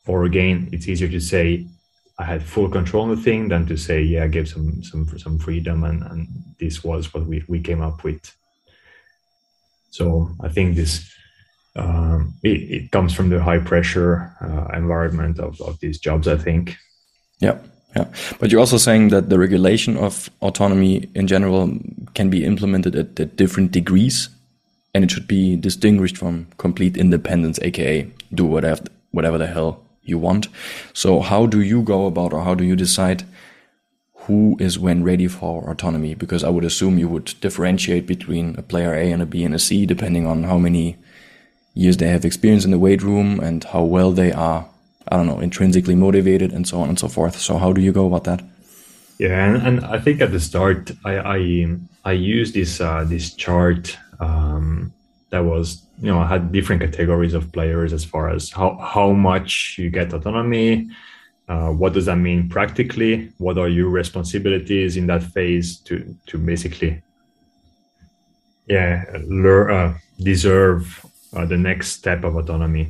[0.05, 1.65] or again it's easier to say
[2.19, 5.05] i had full control on the thing than to say yeah i gave some some
[5.17, 6.27] some freedom and and
[6.59, 8.35] this was what we, we came up with
[9.89, 11.15] so i think this
[11.75, 16.37] um, it, it, comes from the high pressure uh, environment of, of these jobs, I
[16.37, 16.77] think.
[17.39, 17.57] Yeah.
[17.95, 18.07] Yeah.
[18.39, 21.77] But you're also saying that the regulation of autonomy in general
[22.13, 24.29] can be implemented at, at different degrees
[24.93, 30.17] and it should be distinguished from complete independence, aka do whatever whatever the hell you
[30.17, 30.47] want.
[30.93, 33.23] So how do you go about or how do you decide
[34.25, 36.15] who is when ready for autonomy?
[36.15, 39.53] Because I would assume you would differentiate between a player A and a B and
[39.53, 40.97] a C depending on how many
[41.73, 44.67] years they have experience in the weight room and how well they are,
[45.09, 47.37] I don't know, intrinsically motivated and so on and so forth.
[47.37, 48.41] So how do you go about that?
[49.17, 51.65] Yeah, and, and I think at the start I I,
[52.03, 54.93] I used this uh, this chart um,
[55.35, 55.65] that was
[56.01, 59.89] you know I had different categories of players as far as how how much you
[59.89, 60.69] get autonomy,
[61.51, 63.13] uh, what does that mean practically,
[63.45, 65.93] what are your responsibilities in that phase to
[66.29, 66.91] to basically
[68.75, 69.03] yeah
[69.45, 69.89] learn uh,
[70.31, 70.83] deserve
[71.35, 72.85] uh, the next step of autonomy.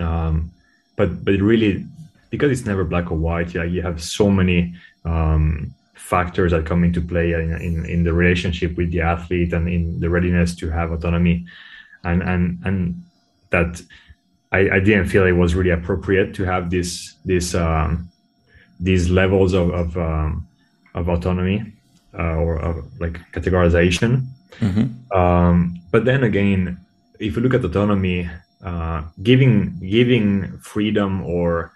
[0.00, 0.50] Um,
[0.96, 1.84] but but really,
[2.30, 4.74] because it's never black or white, yeah, you have so many
[5.04, 5.74] um,
[6.12, 10.00] factors that come into play in, in, in the relationship with the athlete and in
[10.00, 11.46] the readiness to have autonomy,
[12.04, 13.02] and and and
[13.50, 13.82] that
[14.52, 18.10] I, I didn't feel it was really appropriate to have this this um,
[18.80, 20.46] these levels of of, um,
[20.94, 21.72] of autonomy
[22.18, 24.26] uh, or of like categorization.
[24.60, 25.18] Mm-hmm.
[25.18, 26.78] Um, but then again,
[27.18, 28.28] if you look at autonomy,
[28.62, 31.72] uh, giving giving freedom or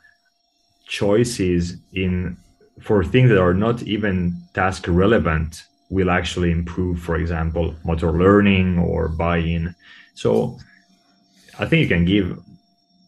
[0.86, 2.36] choices in
[2.80, 8.78] for things that are not even task relevant will actually improve, for example, motor learning
[8.78, 9.74] or buy-in.
[10.16, 10.58] So
[11.58, 12.38] I think you can give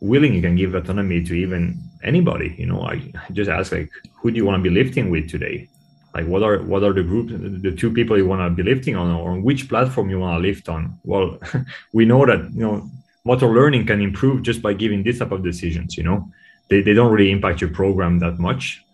[0.00, 2.54] willing you can give autonomy to even anybody.
[2.56, 5.68] You know, I just ask like, who do you want to be lifting with today?
[6.14, 7.32] like what are what are the groups
[7.62, 10.34] the two people you want to be lifting on or on which platform you want
[10.36, 11.38] to lift on well
[11.92, 12.90] we know that you know
[13.24, 16.30] motor learning can improve just by giving this type of decisions you know
[16.68, 18.84] they, they don't really impact your program that much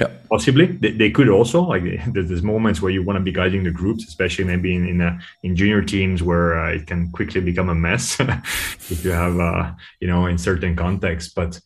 [0.00, 1.82] yeah possibly they, they could also like
[2.12, 5.18] there's, moments where you want to be guiding the groups especially maybe in in, a,
[5.42, 9.72] in junior teams where uh, it can quickly become a mess if you have uh,
[10.00, 11.60] you know in certain contexts but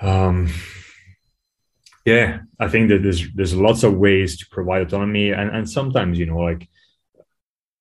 [0.00, 0.48] um
[2.04, 6.18] Yeah, I think that there's there's lots of ways to provide autonomy, and and sometimes
[6.18, 6.68] you know like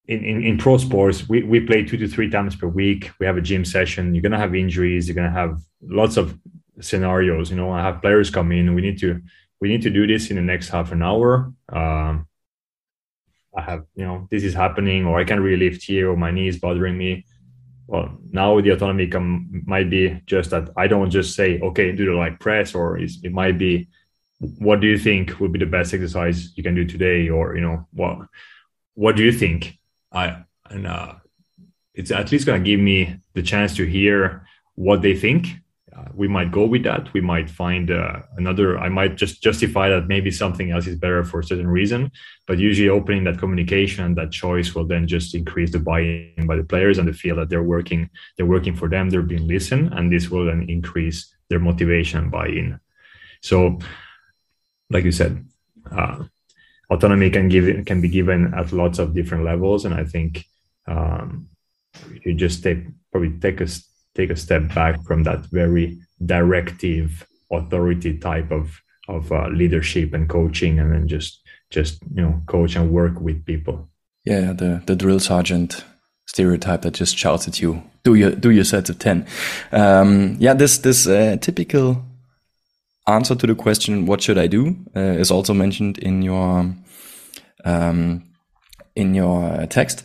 [0.07, 3.11] in, in, in pro sports, we, we play two to three times per week.
[3.19, 4.13] We have a gym session.
[4.13, 5.07] You're gonna have injuries.
[5.07, 6.37] You're gonna have lots of
[6.81, 7.49] scenarios.
[7.49, 8.75] You know, I have players come in.
[8.75, 9.21] We need to
[9.59, 11.51] we need to do this in the next half an hour.
[11.69, 12.27] Um,
[13.55, 16.31] I have you know this is happening, or I can't really lift here, or my
[16.31, 17.25] knee is bothering me.
[17.87, 22.05] Well, now the autonomy come might be just that I don't just say okay do
[22.05, 23.87] the like press, or it might be
[24.39, 27.61] what do you think would be the best exercise you can do today, or you
[27.61, 28.27] know what
[28.93, 29.77] what do you think
[30.11, 31.13] I and uh,
[31.93, 35.47] it's at least to give me the chance to hear what they think.
[35.97, 37.11] Uh, we might go with that.
[37.13, 38.77] We might find uh, another.
[38.77, 42.11] I might just justify that maybe something else is better for a certain reason.
[42.45, 46.63] But usually, opening that communication, that choice, will then just increase the buy-in by the
[46.63, 48.09] players and the feel that they're working.
[48.35, 49.09] They're working for them.
[49.09, 52.79] They're being listened, and this will then increase their motivation and buy-in.
[53.41, 53.79] So,
[54.91, 55.43] like you said,
[55.91, 56.25] uh,
[56.91, 60.45] autonomy can give can be given at lots of different levels, and I think
[60.85, 61.49] um,
[62.23, 63.67] you just take probably take a
[64.17, 70.27] take a step back from that very directive authority type of of uh, leadership and
[70.27, 73.89] coaching, and then just just you know coach and work with people.
[74.25, 75.85] Yeah, the the drill sergeant
[76.25, 79.25] stereotype that just shouts at you, do your do your sets of ten.
[79.71, 82.03] Um, yeah, this this uh, typical
[83.07, 86.75] answer to the question, what should I do, uh, is also mentioned in your
[87.63, 88.23] um,
[88.95, 90.03] in your text.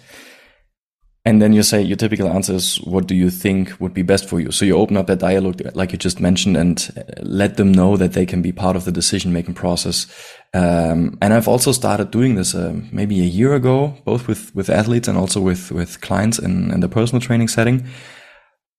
[1.25, 4.29] And then you say your typical answer is, what do you think would be best
[4.29, 4.51] for you?
[4.51, 7.97] So you open up that dialogue, like you just mentioned, and uh, let them know
[7.97, 10.07] that they can be part of the decision making process.
[10.53, 14.68] Um, and I've also started doing this uh, maybe a year ago, both with, with
[14.68, 17.87] athletes and also with, with clients in, in the personal training setting.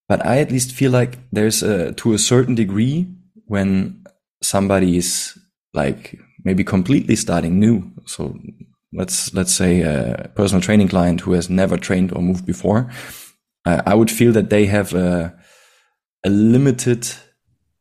[0.09, 3.07] But I at least feel like there's a, to a certain degree
[3.45, 4.03] when
[4.41, 5.37] somebody is
[5.73, 7.89] like maybe completely starting new.
[8.05, 8.37] So
[8.93, 12.91] let's let's say a personal training client who has never trained or moved before,
[13.65, 15.35] uh, I would feel that they have a,
[16.23, 17.07] a limited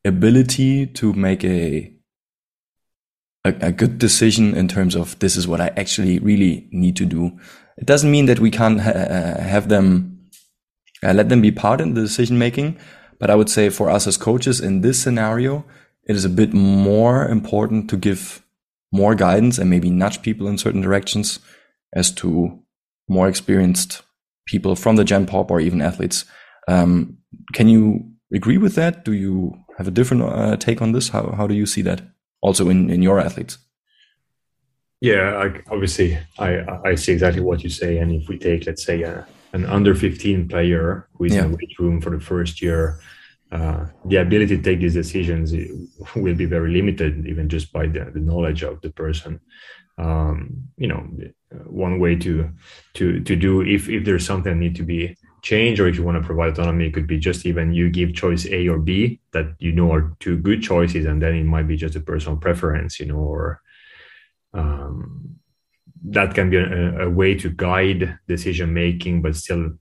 [0.04, 1.92] ability to make a,
[3.44, 7.04] a, a good decision in terms of this is what I actually really need to
[7.04, 7.38] do.
[7.78, 10.12] It doesn't mean that we can't ha have them
[11.02, 12.78] uh, let them be part in the decision making,
[13.18, 15.64] but I would say for us as coaches in this scenario,
[16.04, 18.41] it is a bit more important to give
[18.93, 21.40] more guidance and maybe nudge people in certain directions
[21.95, 22.62] as to
[23.09, 24.03] more experienced
[24.47, 26.24] people from the Gen Pop or even athletes.
[26.68, 27.18] Um,
[27.53, 29.05] can you agree with that?
[29.05, 31.09] Do you have a different uh, take on this?
[31.09, 32.03] How, how do you see that
[32.40, 33.59] also in, in your athletes?
[35.01, 37.99] Yeah, I, obviously, I, I see exactly what you say.
[37.99, 41.45] And if we take, let's say, a, an under 15 player who is yeah.
[41.45, 43.01] in the weight room for the first year,
[43.53, 45.53] uh, the ability to take these decisions
[46.16, 49.40] will be very limited, even just by the, the knowledge of the person.
[49.98, 51.07] Um, you know,
[51.66, 52.50] one way to
[52.94, 56.03] to to do if if there's something that need to be changed, or if you
[56.03, 59.20] want to provide autonomy, it could be just even you give choice A or B
[59.32, 62.38] that you know are two good choices, and then it might be just a personal
[62.38, 63.61] preference, you know, or
[64.55, 65.36] um,
[66.05, 69.72] that can be a, a way to guide decision making, but still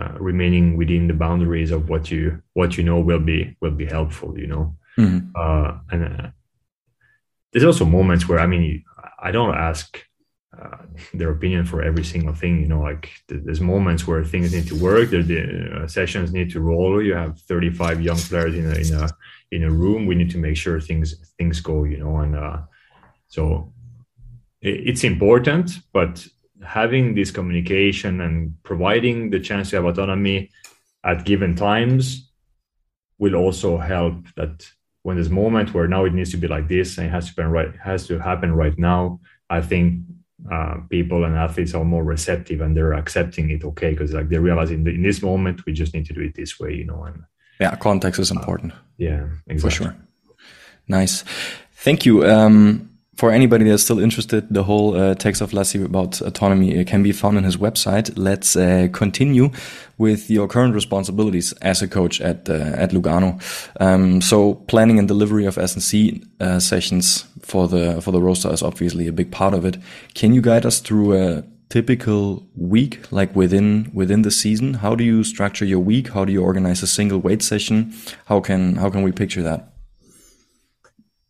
[0.00, 3.86] uh, remaining within the boundaries of what you what you know will be will be
[3.86, 5.18] helpful you know mm-hmm.
[5.34, 6.28] uh, and uh,
[7.52, 8.84] there's also moments where i mean
[9.18, 9.98] i don't ask
[10.60, 10.78] uh,
[11.14, 14.74] their opinion for every single thing you know like there's moments where things need to
[14.76, 18.94] work the uh, sessions need to roll you have 35 young players in a in
[18.94, 19.08] a
[19.52, 22.58] in a room we need to make sure things things go you know and uh,
[23.28, 23.72] so
[24.60, 26.26] it, it's important but
[26.64, 30.50] having this communication and providing the chance to have autonomy
[31.04, 32.30] at given times
[33.18, 34.68] will also help that
[35.02, 37.26] when there's a moment where now it needs to be like this and it has
[37.26, 40.00] to happen right has to happen right now i think
[40.52, 44.38] uh, people and athletes are more receptive and they're accepting it okay because like they
[44.38, 46.84] realize in, the, in this moment we just need to do it this way you
[46.84, 47.22] know and
[47.60, 48.72] yeah context is important.
[48.72, 49.58] Uh, yeah exactly.
[49.58, 49.96] for sure.
[50.86, 51.24] nice.
[51.72, 52.24] Thank you.
[52.24, 52.87] Um,
[53.18, 57.02] for anybody that's still interested, the whole uh, text of Lassi about autonomy uh, can
[57.02, 58.12] be found on his website.
[58.16, 59.50] Let's uh, continue
[59.98, 63.40] with your current responsibilities as a coach at uh, at Lugano.
[63.80, 68.62] Um, so planning and delivery of S&C uh, sessions for the for the roster is
[68.62, 69.78] obviously a big part of it.
[70.14, 74.74] Can you guide us through a typical week, like within within the season?
[74.74, 76.10] How do you structure your week?
[76.10, 77.92] How do you organize a single weight session?
[78.26, 79.77] How can how can we picture that?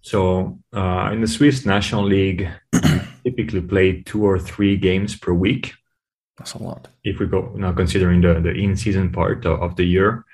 [0.09, 2.48] So uh, in the Swiss National League,
[3.24, 5.74] typically play two or three games per week.
[6.38, 6.88] That's a lot.
[7.04, 10.24] If we go now considering the, the in-season part of, of the year,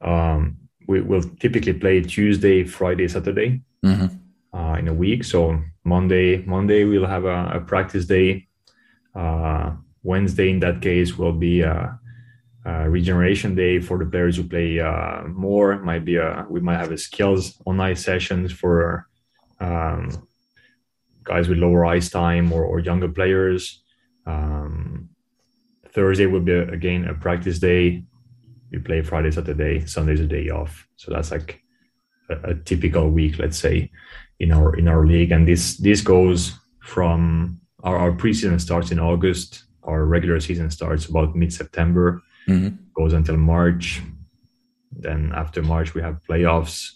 [0.00, 0.56] um,
[0.88, 3.60] we will typically play Tuesday, Friday, Saturday.
[3.84, 4.16] Mm-hmm.
[4.54, 5.24] Uh, in a week.
[5.24, 8.48] So Monday, Monday we'll have a, a practice day.
[9.14, 11.98] Uh, Wednesday, in that case, will be a,
[12.64, 15.78] a, regeneration day for the players who play uh, more.
[15.82, 19.08] Might be a we might have a skills online sessions for
[19.60, 20.28] um,
[21.24, 23.82] guys with lower ice time or, or younger players.
[24.26, 25.08] Um,
[25.92, 28.04] Thursday will be again a practice day.
[28.70, 30.88] You play Friday, Saturday, Sunday's a day off.
[30.96, 31.62] So that's like
[32.30, 33.90] a, a typical week, let's say,
[34.38, 35.32] in our in our league.
[35.32, 39.64] And this this goes from our, our preseason starts in August.
[39.82, 42.76] Our regular season starts about mid September, mm-hmm.
[42.94, 44.02] goes until March.
[44.90, 46.90] Then after March we have playoffs.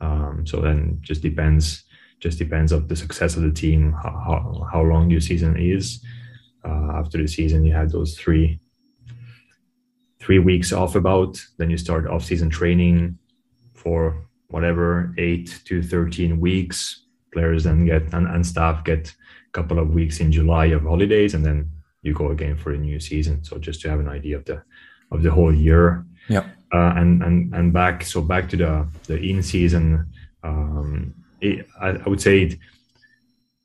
[0.00, 1.86] Um, so then just depends
[2.20, 6.02] just depends of the success of the team how, how, long your season is
[6.64, 8.58] uh, after the season you have those three
[10.20, 13.18] three weeks off about then you start off season training
[13.74, 19.78] for whatever 8 to 13 weeks players then get and, and staff get a couple
[19.78, 21.70] of weeks in july of holidays and then
[22.02, 24.62] you go again for a new season so just to have an idea of the
[25.10, 26.04] of the whole year.
[26.28, 26.48] Yeah.
[26.72, 30.04] Uh, and and and back so back to the the in season
[30.42, 32.58] um, it, I, I, would say it,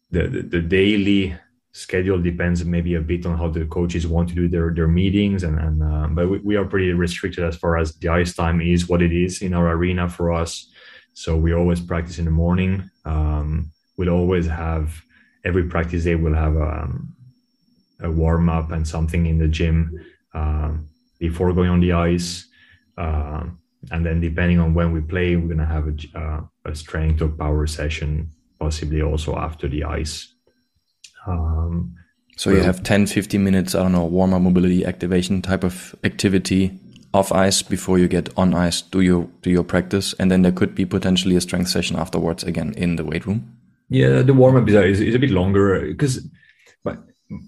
[0.09, 1.35] the, the, the daily
[1.71, 5.43] schedule depends maybe a bit on how the coaches want to do their their meetings
[5.43, 8.59] and and uh, but we, we are pretty restricted as far as the ice time
[8.61, 10.69] is what it is in our arena for us.
[11.13, 12.89] So we always practice in the morning.
[13.05, 15.01] Um, we'll always have
[15.43, 17.15] every practice day we'll have a, um,
[18.01, 20.05] a warm up and something in the gym.
[20.33, 20.87] Um,
[21.22, 22.47] before going on the ice
[22.97, 23.43] uh,
[23.91, 27.22] and then depending on when we play we're going to have a, uh, a strength
[27.22, 30.34] or power session possibly also after the ice
[31.26, 31.95] um,
[32.41, 35.95] so you have 10, 15 minutes, I don't know, warm up mobility activation type of
[36.03, 36.72] activity
[37.13, 40.51] off ice before you get on ice, do your do your practice, and then there
[40.51, 43.57] could be potentially a strength session afterwards again in the weight room.
[43.89, 46.26] Yeah, the warm up is, is, a bit longer because,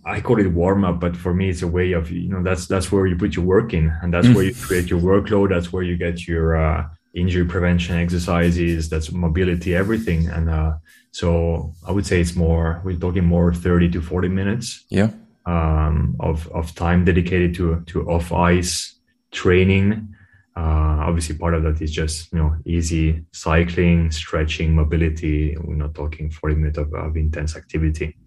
[0.06, 2.68] I call it warm up, but for me it's a way of you know that's
[2.68, 4.36] that's where you put your work in, and that's mm.
[4.36, 5.50] where you create your workload.
[5.50, 8.90] That's where you get your uh, injury prevention exercises.
[8.90, 10.74] That's mobility, everything, and uh,
[11.14, 14.84] so I would say it's more, we're talking more 30 to 40 minutes.
[14.90, 15.12] Yeah.
[15.46, 18.96] Um, of, of time dedicated to, to off ice
[19.32, 20.16] training.
[20.56, 25.56] Uh, obviously part of that is just, you know, easy cycling, stretching, mobility.
[25.58, 28.18] We're not talking 40 minutes of, of intense activity.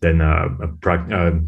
[0.00, 1.38] Then uh, a pra- uh,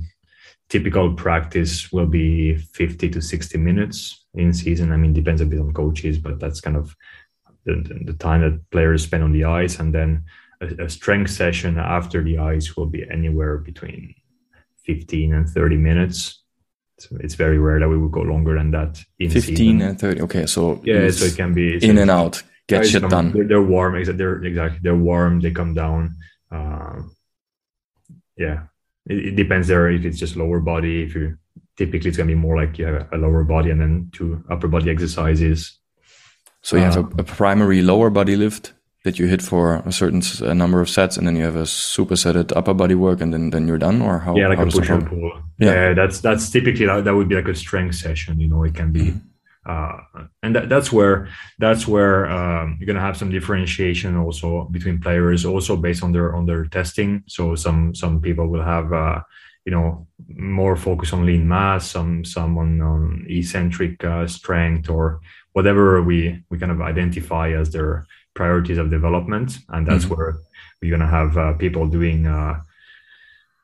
[0.68, 4.92] typical practice will be 50 to 60 minutes in season.
[4.92, 6.96] I mean, depends a bit on coaches, but that's kind of
[7.64, 9.78] the, the time that players spend on the ice.
[9.78, 10.24] And then
[10.60, 14.14] a, a strength session after the ice will be anywhere between
[14.84, 16.42] 15 and 30 minutes.
[16.98, 19.02] So it's very rare that we would go longer than that.
[19.18, 19.82] 15 season.
[19.82, 20.20] and 30.
[20.22, 20.46] Okay.
[20.46, 23.48] So yeah, so it can be in and out, get shit come, done.
[23.48, 24.02] They're, warm.
[24.04, 25.40] They're exactly, they're warm.
[25.40, 26.16] They come down.
[26.50, 27.02] Uh,
[28.42, 28.62] yeah.
[29.06, 31.36] It, it, depends there if it's just lower body, if you
[31.76, 34.44] typically it's going to be more like you have a lower body and then two
[34.50, 35.78] upper body exercises.
[36.62, 38.72] So you have a, uh, a primary lower body lift
[39.04, 41.62] that you hit for a certain uh, number of sets and then you have a
[41.62, 44.70] supersetted upper body work and then then you're done or how yeah like how a
[44.70, 45.88] push and pull yeah.
[45.88, 45.94] yeah.
[45.94, 48.92] that's that's typically that, that would be like a strength session you know it can
[48.92, 49.18] be mm-hmm.
[49.66, 49.98] Uh,
[50.42, 55.44] and that, that's where that's where um, you're gonna have some differentiation also between players
[55.44, 59.20] also based on their on their testing so some some people will have uh,
[59.64, 65.20] you know more focus on lean mass some some on, on eccentric uh, strength or
[65.52, 70.14] whatever we we kind of identify as their priorities of development, and that's mm-hmm.
[70.14, 70.36] where
[70.80, 72.60] we're gonna have uh, people doing uh,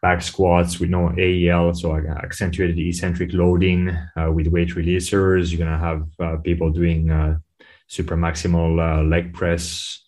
[0.00, 5.50] back squats with no AEL, so accentuated eccentric loading uh, with weight releasers.
[5.50, 7.38] You're gonna have uh, people doing uh,
[7.86, 10.02] super maximal uh, leg press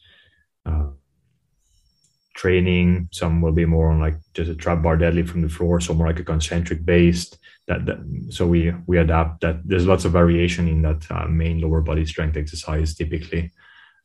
[2.34, 3.06] training.
[3.12, 5.92] Some will be more on like just a trap bar deadlift from the floor, so
[5.92, 7.38] more like a concentric based.
[7.68, 7.98] That, that
[8.30, 9.60] so we we adapt that.
[9.64, 13.52] There's lots of variation in that main lower body strength exercise typically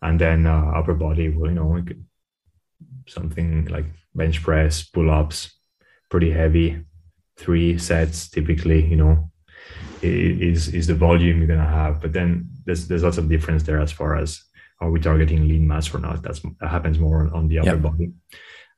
[0.01, 1.83] and then uh, upper body will you know
[3.07, 5.55] something like bench press pull ups
[6.09, 6.83] pretty heavy
[7.37, 9.29] three sets typically you know
[10.01, 13.79] is is the volume you're gonna have but then there's there's lots of difference there
[13.79, 14.43] as far as
[14.81, 17.69] are we targeting lean mass or not that's that happens more on, on the upper
[17.69, 17.81] yep.
[17.81, 18.11] body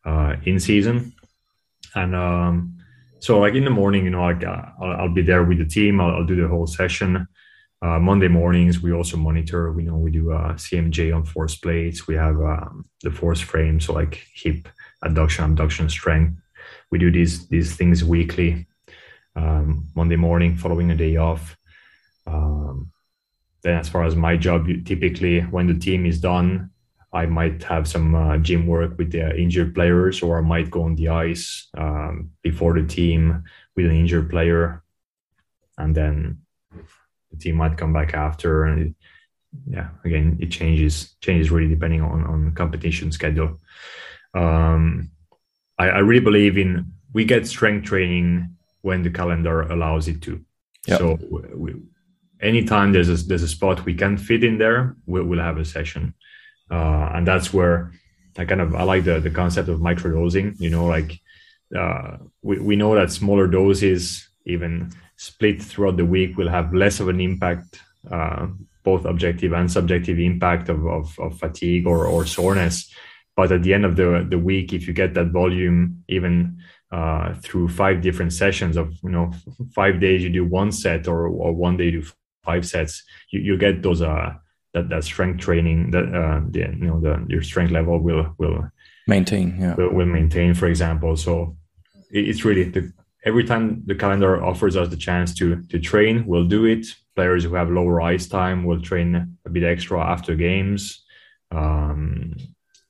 [0.05, 1.13] uh, in season
[1.95, 2.77] and um,
[3.19, 5.65] so like in the morning you know like uh, I'll, I'll, be there with the
[5.65, 7.27] team I'll, I'll do the whole session
[7.81, 9.71] uh, Monday mornings, we also monitor.
[9.71, 12.07] We know we do uh, CMJ on force plates.
[12.07, 14.67] We have um, the force frame, so like hip
[15.03, 16.39] adduction, abduction strength.
[16.91, 18.67] We do these these things weekly.
[19.35, 21.55] Um, Monday morning, following a day off.
[22.25, 22.91] Um,
[23.61, 26.71] then, as far as my job, typically when the team is done,
[27.13, 30.83] I might have some uh, gym work with the injured players, or I might go
[30.83, 33.43] on the ice um, before the team
[33.75, 34.83] with an injured player,
[35.77, 36.39] and then
[37.31, 38.65] the team might come back after.
[38.65, 38.95] And
[39.69, 43.59] yeah, again, it changes changes really depending on on competition schedule.
[44.33, 45.11] Um,
[45.77, 50.43] I, I really believe in we get strength training when the calendar allows it to.
[50.87, 50.99] Yep.
[50.99, 51.17] So
[51.55, 51.75] we,
[52.41, 55.65] anytime there's a there's a spot we can fit in there, we'll, we'll have a
[55.65, 56.13] session,
[56.71, 57.91] uh, and that's where
[58.37, 60.59] I kind of I like the the concept of microdosing.
[60.59, 61.19] You know, like
[61.75, 66.99] uh, we we know that smaller doses, even split throughout the week, will have less
[66.99, 68.47] of an impact, uh,
[68.83, 72.93] both objective and subjective impact of of, of fatigue or or soreness.
[73.37, 76.57] But at the end of the the week, if you get that volume, even
[76.91, 79.31] uh, through five different sessions of you know
[79.73, 82.07] five days you do one set or, or one day you do
[82.43, 84.33] five sets you, you get those uh
[84.73, 88.69] that, that strength training that uh the, you know the your strength level will will
[89.05, 89.75] maintain yeah.
[89.75, 91.17] Will, will maintain for example.
[91.17, 91.57] So
[92.09, 92.93] it's really the
[93.25, 96.87] every time the calendar offers us the chance to to train we'll do it.
[97.15, 101.03] Players who have lower ice time will train a bit extra after games.
[101.51, 102.35] Um,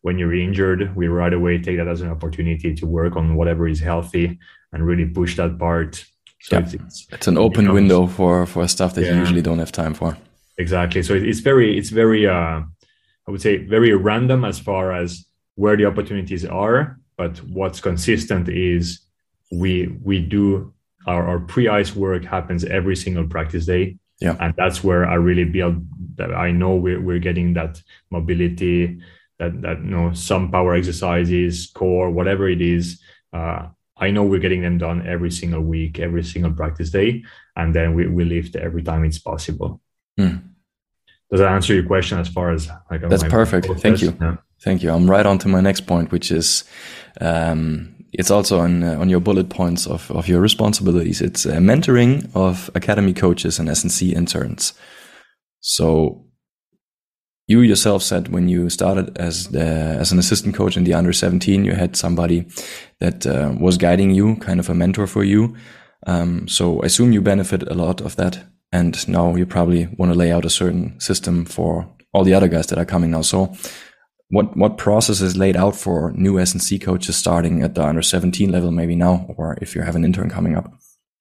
[0.08, 3.68] when you're injured, we right away take that as an opportunity to work on whatever
[3.68, 4.40] is healthy
[4.72, 6.06] and really push that part.
[6.40, 6.64] So yeah.
[6.64, 9.12] it's, it's, it's, an open becomes, window for for stuff that yeah.
[9.12, 10.18] you usually don't have time for.
[10.58, 11.04] Exactly.
[11.04, 12.62] So it's very it's very uh,
[13.26, 18.48] I would say very random as far as where the opportunities are, but what's consistent
[18.48, 19.02] is
[19.52, 19.72] we
[20.10, 20.74] we do
[21.06, 23.98] our, our pre-ice work happens every single practice day.
[24.22, 24.36] Yeah.
[24.40, 25.76] And that's where I really build
[26.16, 29.00] that I know we're, we're getting that mobility,
[29.40, 33.02] that that you know some power exercises, core, whatever it is.
[33.34, 33.68] Uh,
[34.00, 37.24] I know we're getting them done every single week, every single practice day,
[37.56, 39.82] and then we, we lift every time it's possible.
[40.20, 40.44] Mm.
[41.32, 43.68] Does that answer your question as far as like that's perfect?
[43.82, 44.38] Thank you, yeah.
[44.62, 44.92] thank you.
[44.92, 46.64] I'm right on to my next point, which is
[47.20, 51.22] um, it's also on uh, on your bullet points of of your responsibilities.
[51.22, 54.74] It's uh, mentoring of academy coaches and S&C interns.
[55.60, 56.27] So
[57.48, 61.14] you yourself said when you started as the, as an assistant coach in the under
[61.14, 62.46] 17, you had somebody
[63.00, 65.56] that uh, was guiding you, kind of a mentor for you.
[66.06, 68.44] Um, so I assume you benefit a lot of that.
[68.74, 72.50] And now you probably want to lay out a certain system for all the other
[72.50, 73.22] guys that are coming now.
[73.22, 73.56] So
[74.30, 78.52] what, what process is laid out for new S&C coaches starting at the under 17
[78.52, 80.70] level, maybe now, or if you have an intern coming up?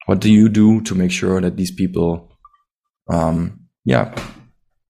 [0.07, 2.33] What do you do to make sure that these people,
[3.09, 4.13] um, yeah,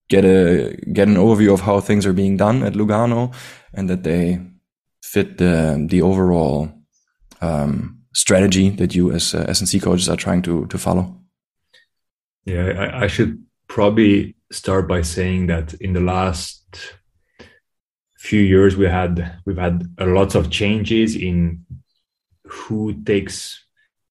[0.10, 3.34] get a get an overview of how things are being done at Lugano
[3.74, 4.40] and that they
[5.02, 6.72] fit the the overall
[7.42, 11.16] um, strategy that you as uh, S&C coaches are trying to to follow.
[12.46, 16.64] Yeah, I, I should probably start by saying that in the last
[18.18, 21.66] few years we had we've had a lot of changes in
[22.46, 23.64] who takes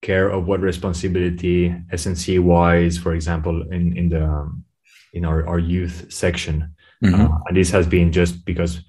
[0.02, 4.65] care of what responsibility S&C wise, for example, in in the um,
[5.16, 6.56] in our, our youth section.
[7.02, 7.20] Mm-hmm.
[7.20, 8.80] Uh, and this has been just because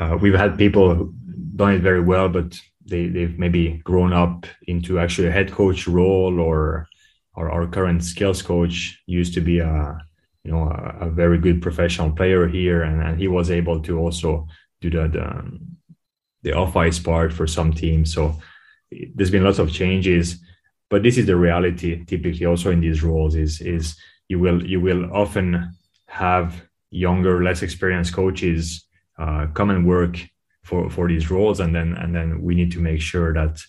[0.00, 1.14] uh, we've had people who
[1.56, 5.86] done it very well, but they, they've maybe grown up into actually a head coach
[5.86, 6.88] role or,
[7.36, 9.98] or our current skills coach used to be a,
[10.44, 12.82] you know, a, a very good professional player here.
[12.82, 14.48] And, and he was able to also
[14.80, 15.58] do the, the,
[16.42, 18.14] the off ice part for some teams.
[18.14, 18.34] So
[19.14, 20.42] there's been lots of changes,
[20.88, 23.96] but this is the reality typically also in these roles is, is
[24.30, 25.74] you will you will often
[26.06, 28.86] have younger, less experienced coaches
[29.18, 30.16] uh, come and work
[30.62, 33.60] for for these roles, and then and then we need to make sure that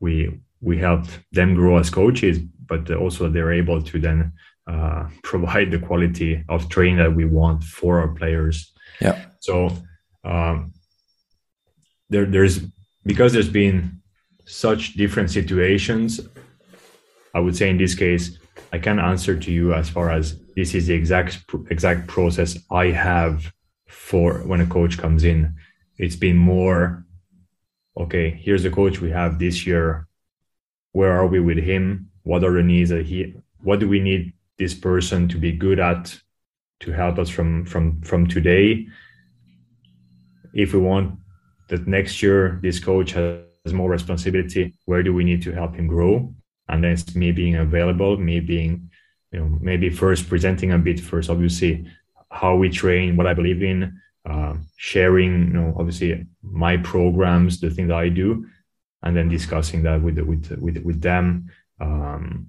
[0.00, 4.32] we we help them grow as coaches, but also they're able to then
[4.66, 8.72] uh, provide the quality of training that we want for our players.
[9.00, 9.24] Yeah.
[9.38, 9.70] So
[10.24, 10.72] um,
[12.10, 12.58] there there's
[13.04, 14.02] because there's been
[14.46, 16.20] such different situations.
[17.34, 18.38] I would say in this case,
[18.72, 22.86] I can answer to you as far as this is the exact exact process I
[22.86, 23.52] have
[23.88, 25.54] for when a coach comes in.
[25.96, 27.04] It's been more,
[27.96, 30.06] okay, here's the coach we have this year.
[30.92, 32.10] Where are we with him?
[32.22, 33.34] What are the needs that he?
[33.60, 36.18] What do we need this person to be good at
[36.80, 38.86] to help us from from from today?
[40.52, 41.18] If we want
[41.68, 45.86] that next year this coach has more responsibility, where do we need to help him
[45.86, 46.34] grow?
[46.68, 48.90] And then it's me being available me being
[49.32, 51.86] you know maybe first presenting a bit first obviously
[52.30, 57.70] how we train what i believe in uh, sharing you know obviously my programs the
[57.70, 58.44] things i do
[59.02, 61.50] and then discussing that with with with, with them
[61.80, 62.48] um,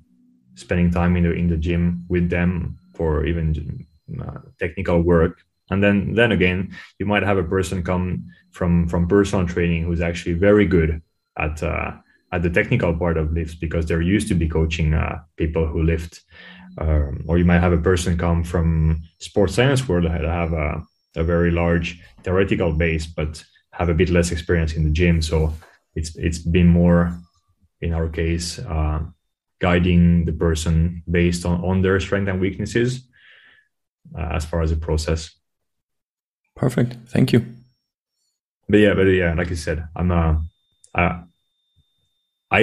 [0.55, 3.87] spending time in the in the gym with them for even
[4.21, 5.41] uh, technical work.
[5.71, 10.01] And then then again you might have a person come from from personal training who's
[10.01, 11.01] actually very good
[11.37, 11.93] at uh,
[12.31, 15.83] at the technical part of lifts because they're used to be coaching uh, people who
[15.83, 16.21] lift.
[16.77, 20.81] Um, or you might have a person come from sports science world that have a,
[21.15, 25.21] a very large theoretical base but have a bit less experience in the gym.
[25.21, 25.53] So
[25.95, 27.17] it's it's been more
[27.81, 28.99] in our case uh,
[29.59, 33.07] guiding the person based on on their strengths and weaknesses
[34.17, 35.31] uh, as far as the process.
[36.55, 36.97] Perfect.
[37.09, 37.45] Thank you.
[38.69, 40.45] But yeah but yeah like i said i'm a
[40.93, 41.23] uh, I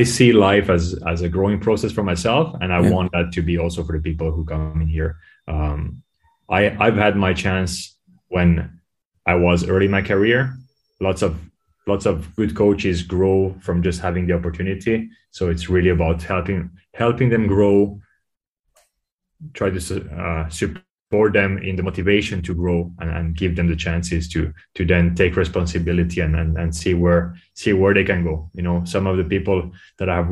[0.02, 2.90] see life as as a growing process for myself, and I yeah.
[2.90, 5.16] want that to be also for the people who come in here.
[5.46, 6.02] Um,
[6.50, 7.96] I I've had my chance
[8.28, 8.80] when
[9.26, 10.54] I was early in my career.
[11.00, 11.38] Lots of
[11.86, 15.08] lots of good coaches grow from just having the opportunity.
[15.30, 18.00] So it's really about helping helping them grow.
[19.52, 19.78] Try to
[20.18, 20.85] uh, support
[21.24, 25.14] them in the motivation to grow and, and give them the chances to to then
[25.14, 28.50] take responsibility and, and and see where see where they can go.
[28.54, 29.58] You know some of the people
[29.98, 30.28] that have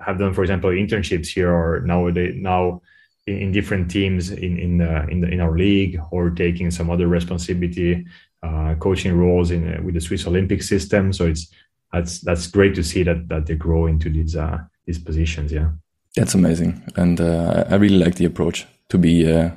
[0.00, 2.80] have done for example internships here or nowadays now
[3.26, 6.90] in, in different teams in in the, in, the, in our league or taking some
[6.90, 8.06] other responsibility
[8.42, 11.12] uh, coaching roles in uh, with the Swiss Olympic system.
[11.12, 11.48] So it's
[11.92, 15.70] that's that's great to see that that they grow into these uh, these positions yeah.
[16.16, 16.82] That's amazing.
[16.96, 19.50] And uh, I really like the approach to be uh,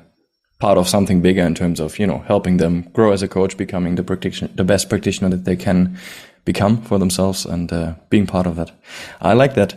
[0.61, 3.57] part of something bigger in terms of you know helping them grow as a coach,
[3.57, 5.97] becoming the practitioner, the best practitioner that they can
[6.45, 8.71] become for themselves, and uh, being part of that.
[9.21, 9.73] I like that.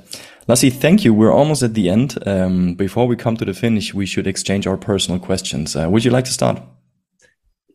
[0.46, 1.14] Lassi, thank you.
[1.14, 2.18] We're almost at the end.
[2.26, 5.74] Um, before we come to the finish, we should exchange our personal questions.
[5.74, 6.60] Uh, would you like to start?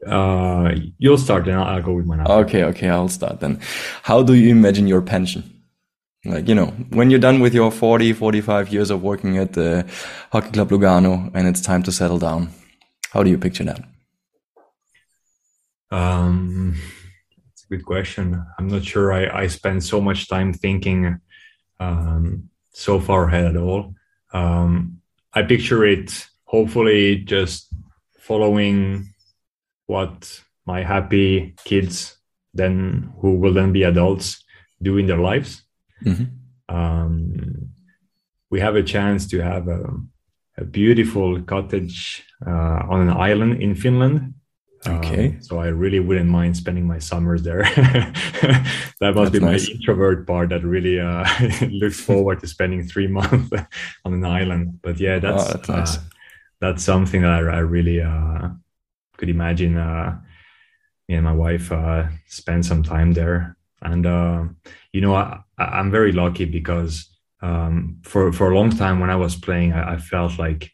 [0.05, 2.21] Uh, you'll start, then I'll go with mine.
[2.21, 3.59] Okay, okay, I'll start then.
[4.03, 5.43] How do you imagine your pension?
[6.25, 9.85] Like, you know, when you're done with your 40, 45 years of working at the
[10.31, 12.49] Hockey Club Lugano and it's time to settle down,
[13.11, 13.81] how do you picture that?
[15.91, 16.75] Um,
[17.51, 18.45] it's a good question.
[18.57, 21.19] I'm not sure I, I spend so much time thinking
[21.79, 23.95] um, so far ahead at all.
[24.31, 25.01] Um,
[25.33, 27.67] I picture it hopefully just
[28.19, 29.13] following
[29.87, 32.15] what my happy kids
[32.53, 34.43] then who will then be adults
[34.81, 35.63] do in their lives.
[36.03, 36.75] Mm-hmm.
[36.75, 37.69] Um,
[38.49, 39.83] we have a chance to have a,
[40.59, 44.33] a beautiful cottage uh, on an island in Finland.
[44.87, 45.27] Okay.
[45.27, 47.63] Um, so I really wouldn't mind spending my summers there.
[49.01, 49.67] that must that's be nice.
[49.67, 51.25] my introvert part that really uh,
[51.69, 53.51] looks forward to spending three months
[54.05, 54.79] on an island.
[54.81, 55.97] But yeah, that's oh, that's, nice.
[55.97, 56.01] uh,
[56.61, 58.49] that's, something that I, I really uh,
[59.17, 59.77] could imagine.
[59.77, 60.19] Uh,
[61.07, 64.05] me and my wife uh, spend some time there, and
[64.93, 67.09] you know I, I'm very lucky because
[67.41, 70.71] um, for for a long time when I was playing, I, I, felt like,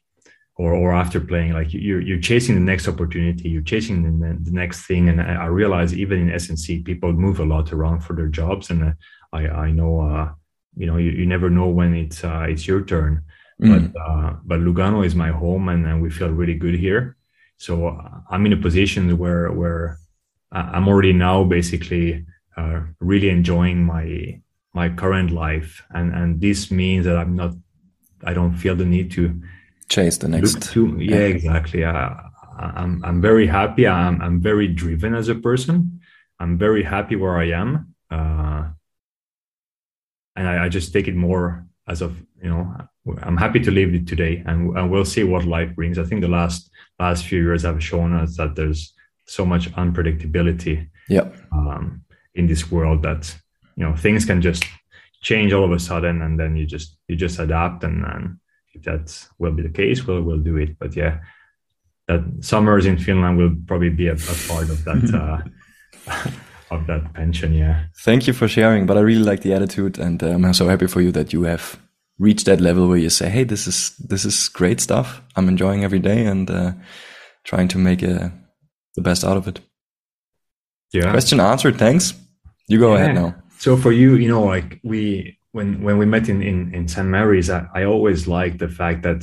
[0.58, 4.52] or or after playing, like you're you're chasing the next opportunity, you're chasing the, the
[4.52, 8.14] next thing, and I, I realize even in S&C, people move a lot around for
[8.16, 8.92] their jobs, and uh,
[9.32, 10.32] I I know uh,
[10.76, 13.22] you know you, you never know when it's uh, it's your turn,
[13.62, 13.94] mm.
[13.94, 17.16] but uh, but Lugano is my home, and, and we feel really good here.
[17.58, 20.00] So uh, I'm in a position where where
[20.52, 22.26] I'm already now basically
[22.58, 24.40] uh, really enjoying my
[24.76, 25.82] my current life.
[25.90, 27.54] And and this means that i'm not
[28.24, 29.42] i don't feel the need to
[29.88, 31.84] chase the next to, yeah, yeah, exactly.
[31.84, 32.10] Uh,
[32.60, 33.88] i'm i'm very happy.
[33.88, 36.02] I'm i'm very driven as a person.
[36.40, 37.96] I'm very happy where i am.
[38.12, 38.64] Uh,
[40.36, 42.12] and I, I, just take it more as of
[42.44, 42.64] you know
[43.24, 44.44] i'm happy to live it today.
[44.46, 45.98] And, and we'll see what life brings.
[45.98, 46.70] I think the last
[47.00, 48.94] last few years have shown us that there's
[49.26, 51.28] so much unpredictability yeah.
[51.52, 52.04] um,
[52.36, 53.36] in this world that
[53.76, 54.64] you know things can just
[55.22, 58.38] change all of a sudden and then you just you just adapt and, and
[58.74, 60.78] if that will be the case we'll we'll do it.
[60.80, 61.20] But yeah
[62.08, 65.04] that summers in finland will probably be a, a part of that
[66.08, 66.22] uh,
[66.76, 67.86] of that pension yeah.
[68.04, 70.88] Thank you for sharing but i really like the attitude and um, i'm so happy
[70.88, 71.80] for you that you have
[72.20, 75.22] reached that level where you say hey this is this is great stuff.
[75.36, 76.72] I'm enjoying every day and uh,
[77.44, 78.30] trying to make a, uh,
[78.96, 79.60] the best out of it.
[80.94, 81.12] Yeah.
[81.12, 81.78] Question answered.
[81.78, 82.14] Thanks.
[82.68, 83.02] You go yeah.
[83.02, 83.36] ahead now
[83.66, 85.02] so for you you know like we
[85.56, 89.00] when when we met in in, in st mary's I, I always liked the fact
[89.08, 89.22] that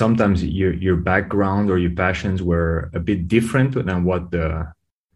[0.00, 4.46] sometimes your your background or your passions were a bit different than what the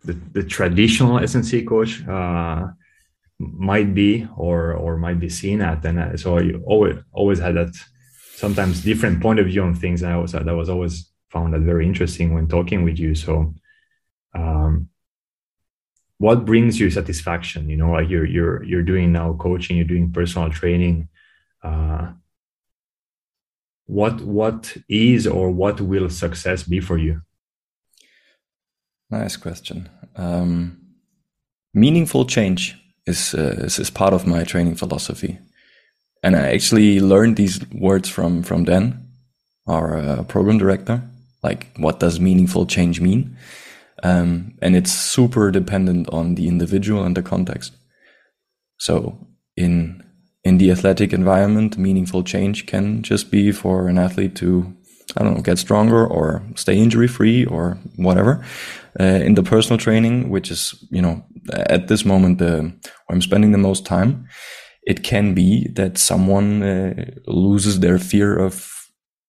[0.06, 2.66] the, the traditional S&C coach uh,
[3.38, 5.84] might be or or might be seen at.
[5.84, 7.74] And uh, so you always always had that
[8.34, 10.02] sometimes different point of view on things.
[10.02, 10.94] And i was that was always
[11.30, 13.14] found that very interesting when talking with you.
[13.14, 13.54] So
[14.34, 14.90] um,
[16.18, 20.12] what brings you satisfaction you know like you're you're you're doing now coaching you're doing
[20.12, 21.08] personal training
[21.62, 22.12] uh,
[23.86, 27.20] what what is or what will success be for you
[29.10, 29.88] Nice question.
[30.16, 30.78] Um,
[31.72, 35.38] meaningful change is, uh, is, is part of my training philosophy,
[36.22, 39.08] and I actually learned these words from from Dan,
[39.66, 41.02] our uh, program director.
[41.42, 43.36] Like, what does meaningful change mean?
[44.02, 47.72] Um, and it's super dependent on the individual and the context.
[48.78, 49.26] So
[49.56, 50.02] in
[50.42, 54.74] in the athletic environment, meaningful change can just be for an athlete to
[55.16, 58.44] I don't know, get stronger or stay injury free or whatever.
[58.98, 62.72] Uh, in the personal training, which is, you know, at this moment, where
[63.10, 64.26] I'm spending the most time,
[64.84, 68.73] it can be that someone uh, loses their fear of,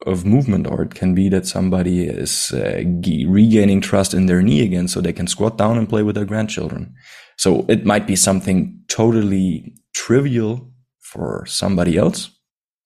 [0.06, 2.84] of movement, or it can be that somebody is uh,
[3.28, 6.26] regaining trust in their knee again so they can squat down and play with their
[6.26, 6.94] grandchildren.
[7.38, 12.30] So it might be something totally trivial for somebody else,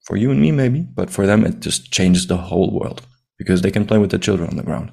[0.03, 3.01] for you and me maybe, but for them it just changes the whole world
[3.38, 4.91] because they can play with their children on the ground.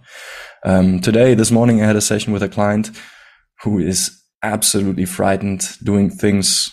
[0.65, 2.91] Um, today, this morning, I had a session with a client
[3.63, 6.73] who is absolutely frightened doing things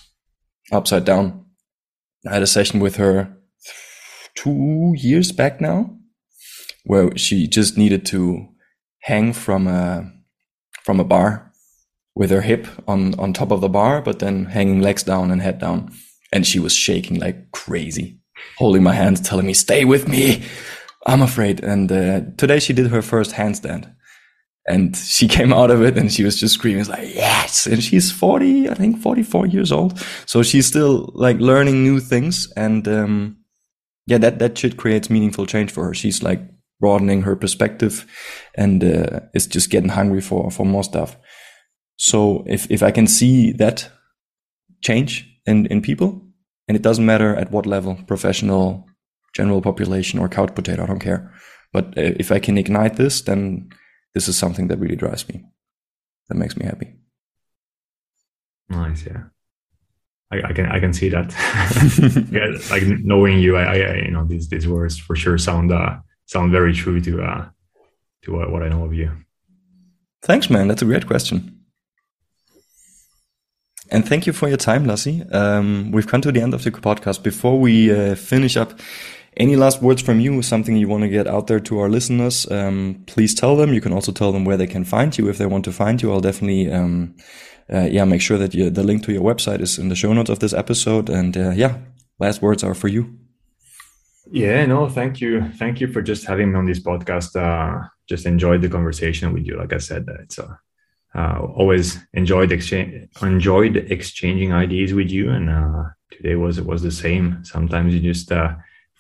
[0.72, 1.46] upside down.
[2.28, 3.36] I had a session with her
[4.36, 5.98] two years back now,
[6.86, 8.48] where she just needed to
[9.00, 10.12] hang from a
[10.84, 11.52] from a bar
[12.16, 15.42] with her hip on on top of the bar, but then hanging legs down and
[15.42, 15.92] head down,
[16.32, 18.20] and she was shaking like crazy
[18.58, 20.44] holding my hands, telling me, stay with me.
[21.06, 21.64] I'm afraid.
[21.64, 23.94] And uh, today she did her first handstand
[24.68, 27.68] and she came out of it and she was just screaming like, yes.
[27.68, 30.00] And she's 40, I think 44 years old.
[30.26, 32.52] So she's still like learning new things.
[32.56, 33.38] And, um,
[34.06, 35.94] yeah, that, that shit creates meaningful change for her.
[35.94, 36.42] She's like
[36.80, 38.06] broadening her perspective
[38.56, 41.18] and, uh, is just getting hungry for, for more stuff.
[41.96, 43.90] So if, if I can see that
[44.82, 46.22] change in, in people,
[46.68, 48.88] and it doesn't matter at what level, professional,
[49.36, 51.34] general population, or couch potato, I don't care.
[51.72, 53.70] But uh, if I can ignite this, then
[54.14, 55.44] this is something that really drives me.
[56.30, 56.94] That makes me happy.
[58.70, 59.24] Nice, yeah.
[60.34, 61.28] I, I can I can see that.
[62.32, 65.98] yeah, like knowing you, I, I, you know these these words for sure sound uh,
[66.26, 67.46] sound very true to uh,
[68.24, 69.12] to what, what I know of you.
[70.24, 70.68] Thanks, man.
[70.68, 71.60] That's a great question.
[73.92, 75.32] And thank you for your time, Lassi.
[75.32, 77.22] Um, we've come to the end of the podcast.
[77.22, 78.80] Before we uh, finish up,
[79.38, 80.42] any last words from you?
[80.42, 82.50] Something you want to get out there to our listeners?
[82.52, 83.74] Um, please tell them.
[83.74, 86.02] You can also tell them where they can find you if they want to find
[86.02, 86.12] you.
[86.12, 87.16] I'll definitely, um,
[87.72, 90.14] uh, yeah, make sure that you, the link to your website is in the show
[90.14, 91.10] notes of this episode.
[91.10, 91.78] And uh, yeah,
[92.20, 93.18] last words are for you.
[94.32, 97.36] Yeah, no, thank you, thank you for just having me on this podcast.
[97.36, 99.58] Uh, just enjoyed the conversation with you.
[99.58, 100.60] Like I said, it's a
[101.16, 106.92] uh, always enjoyed exchange enjoyed exchanging ideas with you and uh, today was was the
[106.92, 108.54] same sometimes you just uh,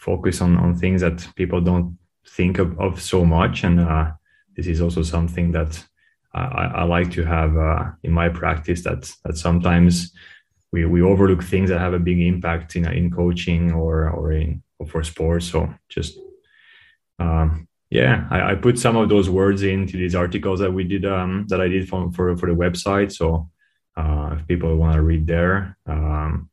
[0.10, 1.98] focus on on things that people don't
[2.38, 4.12] think of, of so much and uh,
[4.56, 5.72] this is also something that
[6.36, 10.14] I, I like to have uh, in my practice that that sometimes
[10.72, 14.64] we, we overlook things that have a big impact in in coaching or or in
[14.80, 16.18] or for sports so just
[17.20, 21.06] um, yeah, I, I, put some of those words into these articles that we did
[21.06, 23.12] um, that I did for for, for the website.
[23.12, 23.52] So
[23.96, 26.50] uh, if people want to read there, um,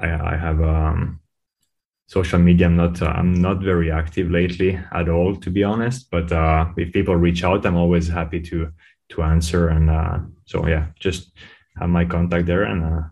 [0.00, 1.20] I, I, have um,
[2.06, 2.66] social media.
[2.66, 6.10] I'm not uh, I'm not very active lately at all, to be honest.
[6.10, 8.72] But uh, if people reach out, I'm always happy to
[9.10, 9.68] to answer.
[9.68, 11.32] And uh, so yeah, just
[11.78, 12.64] have my contact there.
[12.64, 13.02] And uh,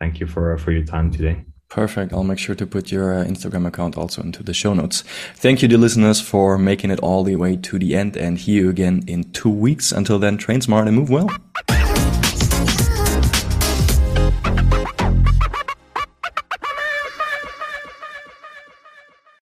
[0.00, 1.44] thank you for for your time today.
[1.68, 2.12] Perfect.
[2.12, 5.02] I'll make sure to put your uh, Instagram account also into the show notes.
[5.34, 8.52] Thank you, dear listeners, for making it all the way to the end and see
[8.52, 9.90] you again in two weeks.
[9.90, 11.28] Until then, train smart and move well.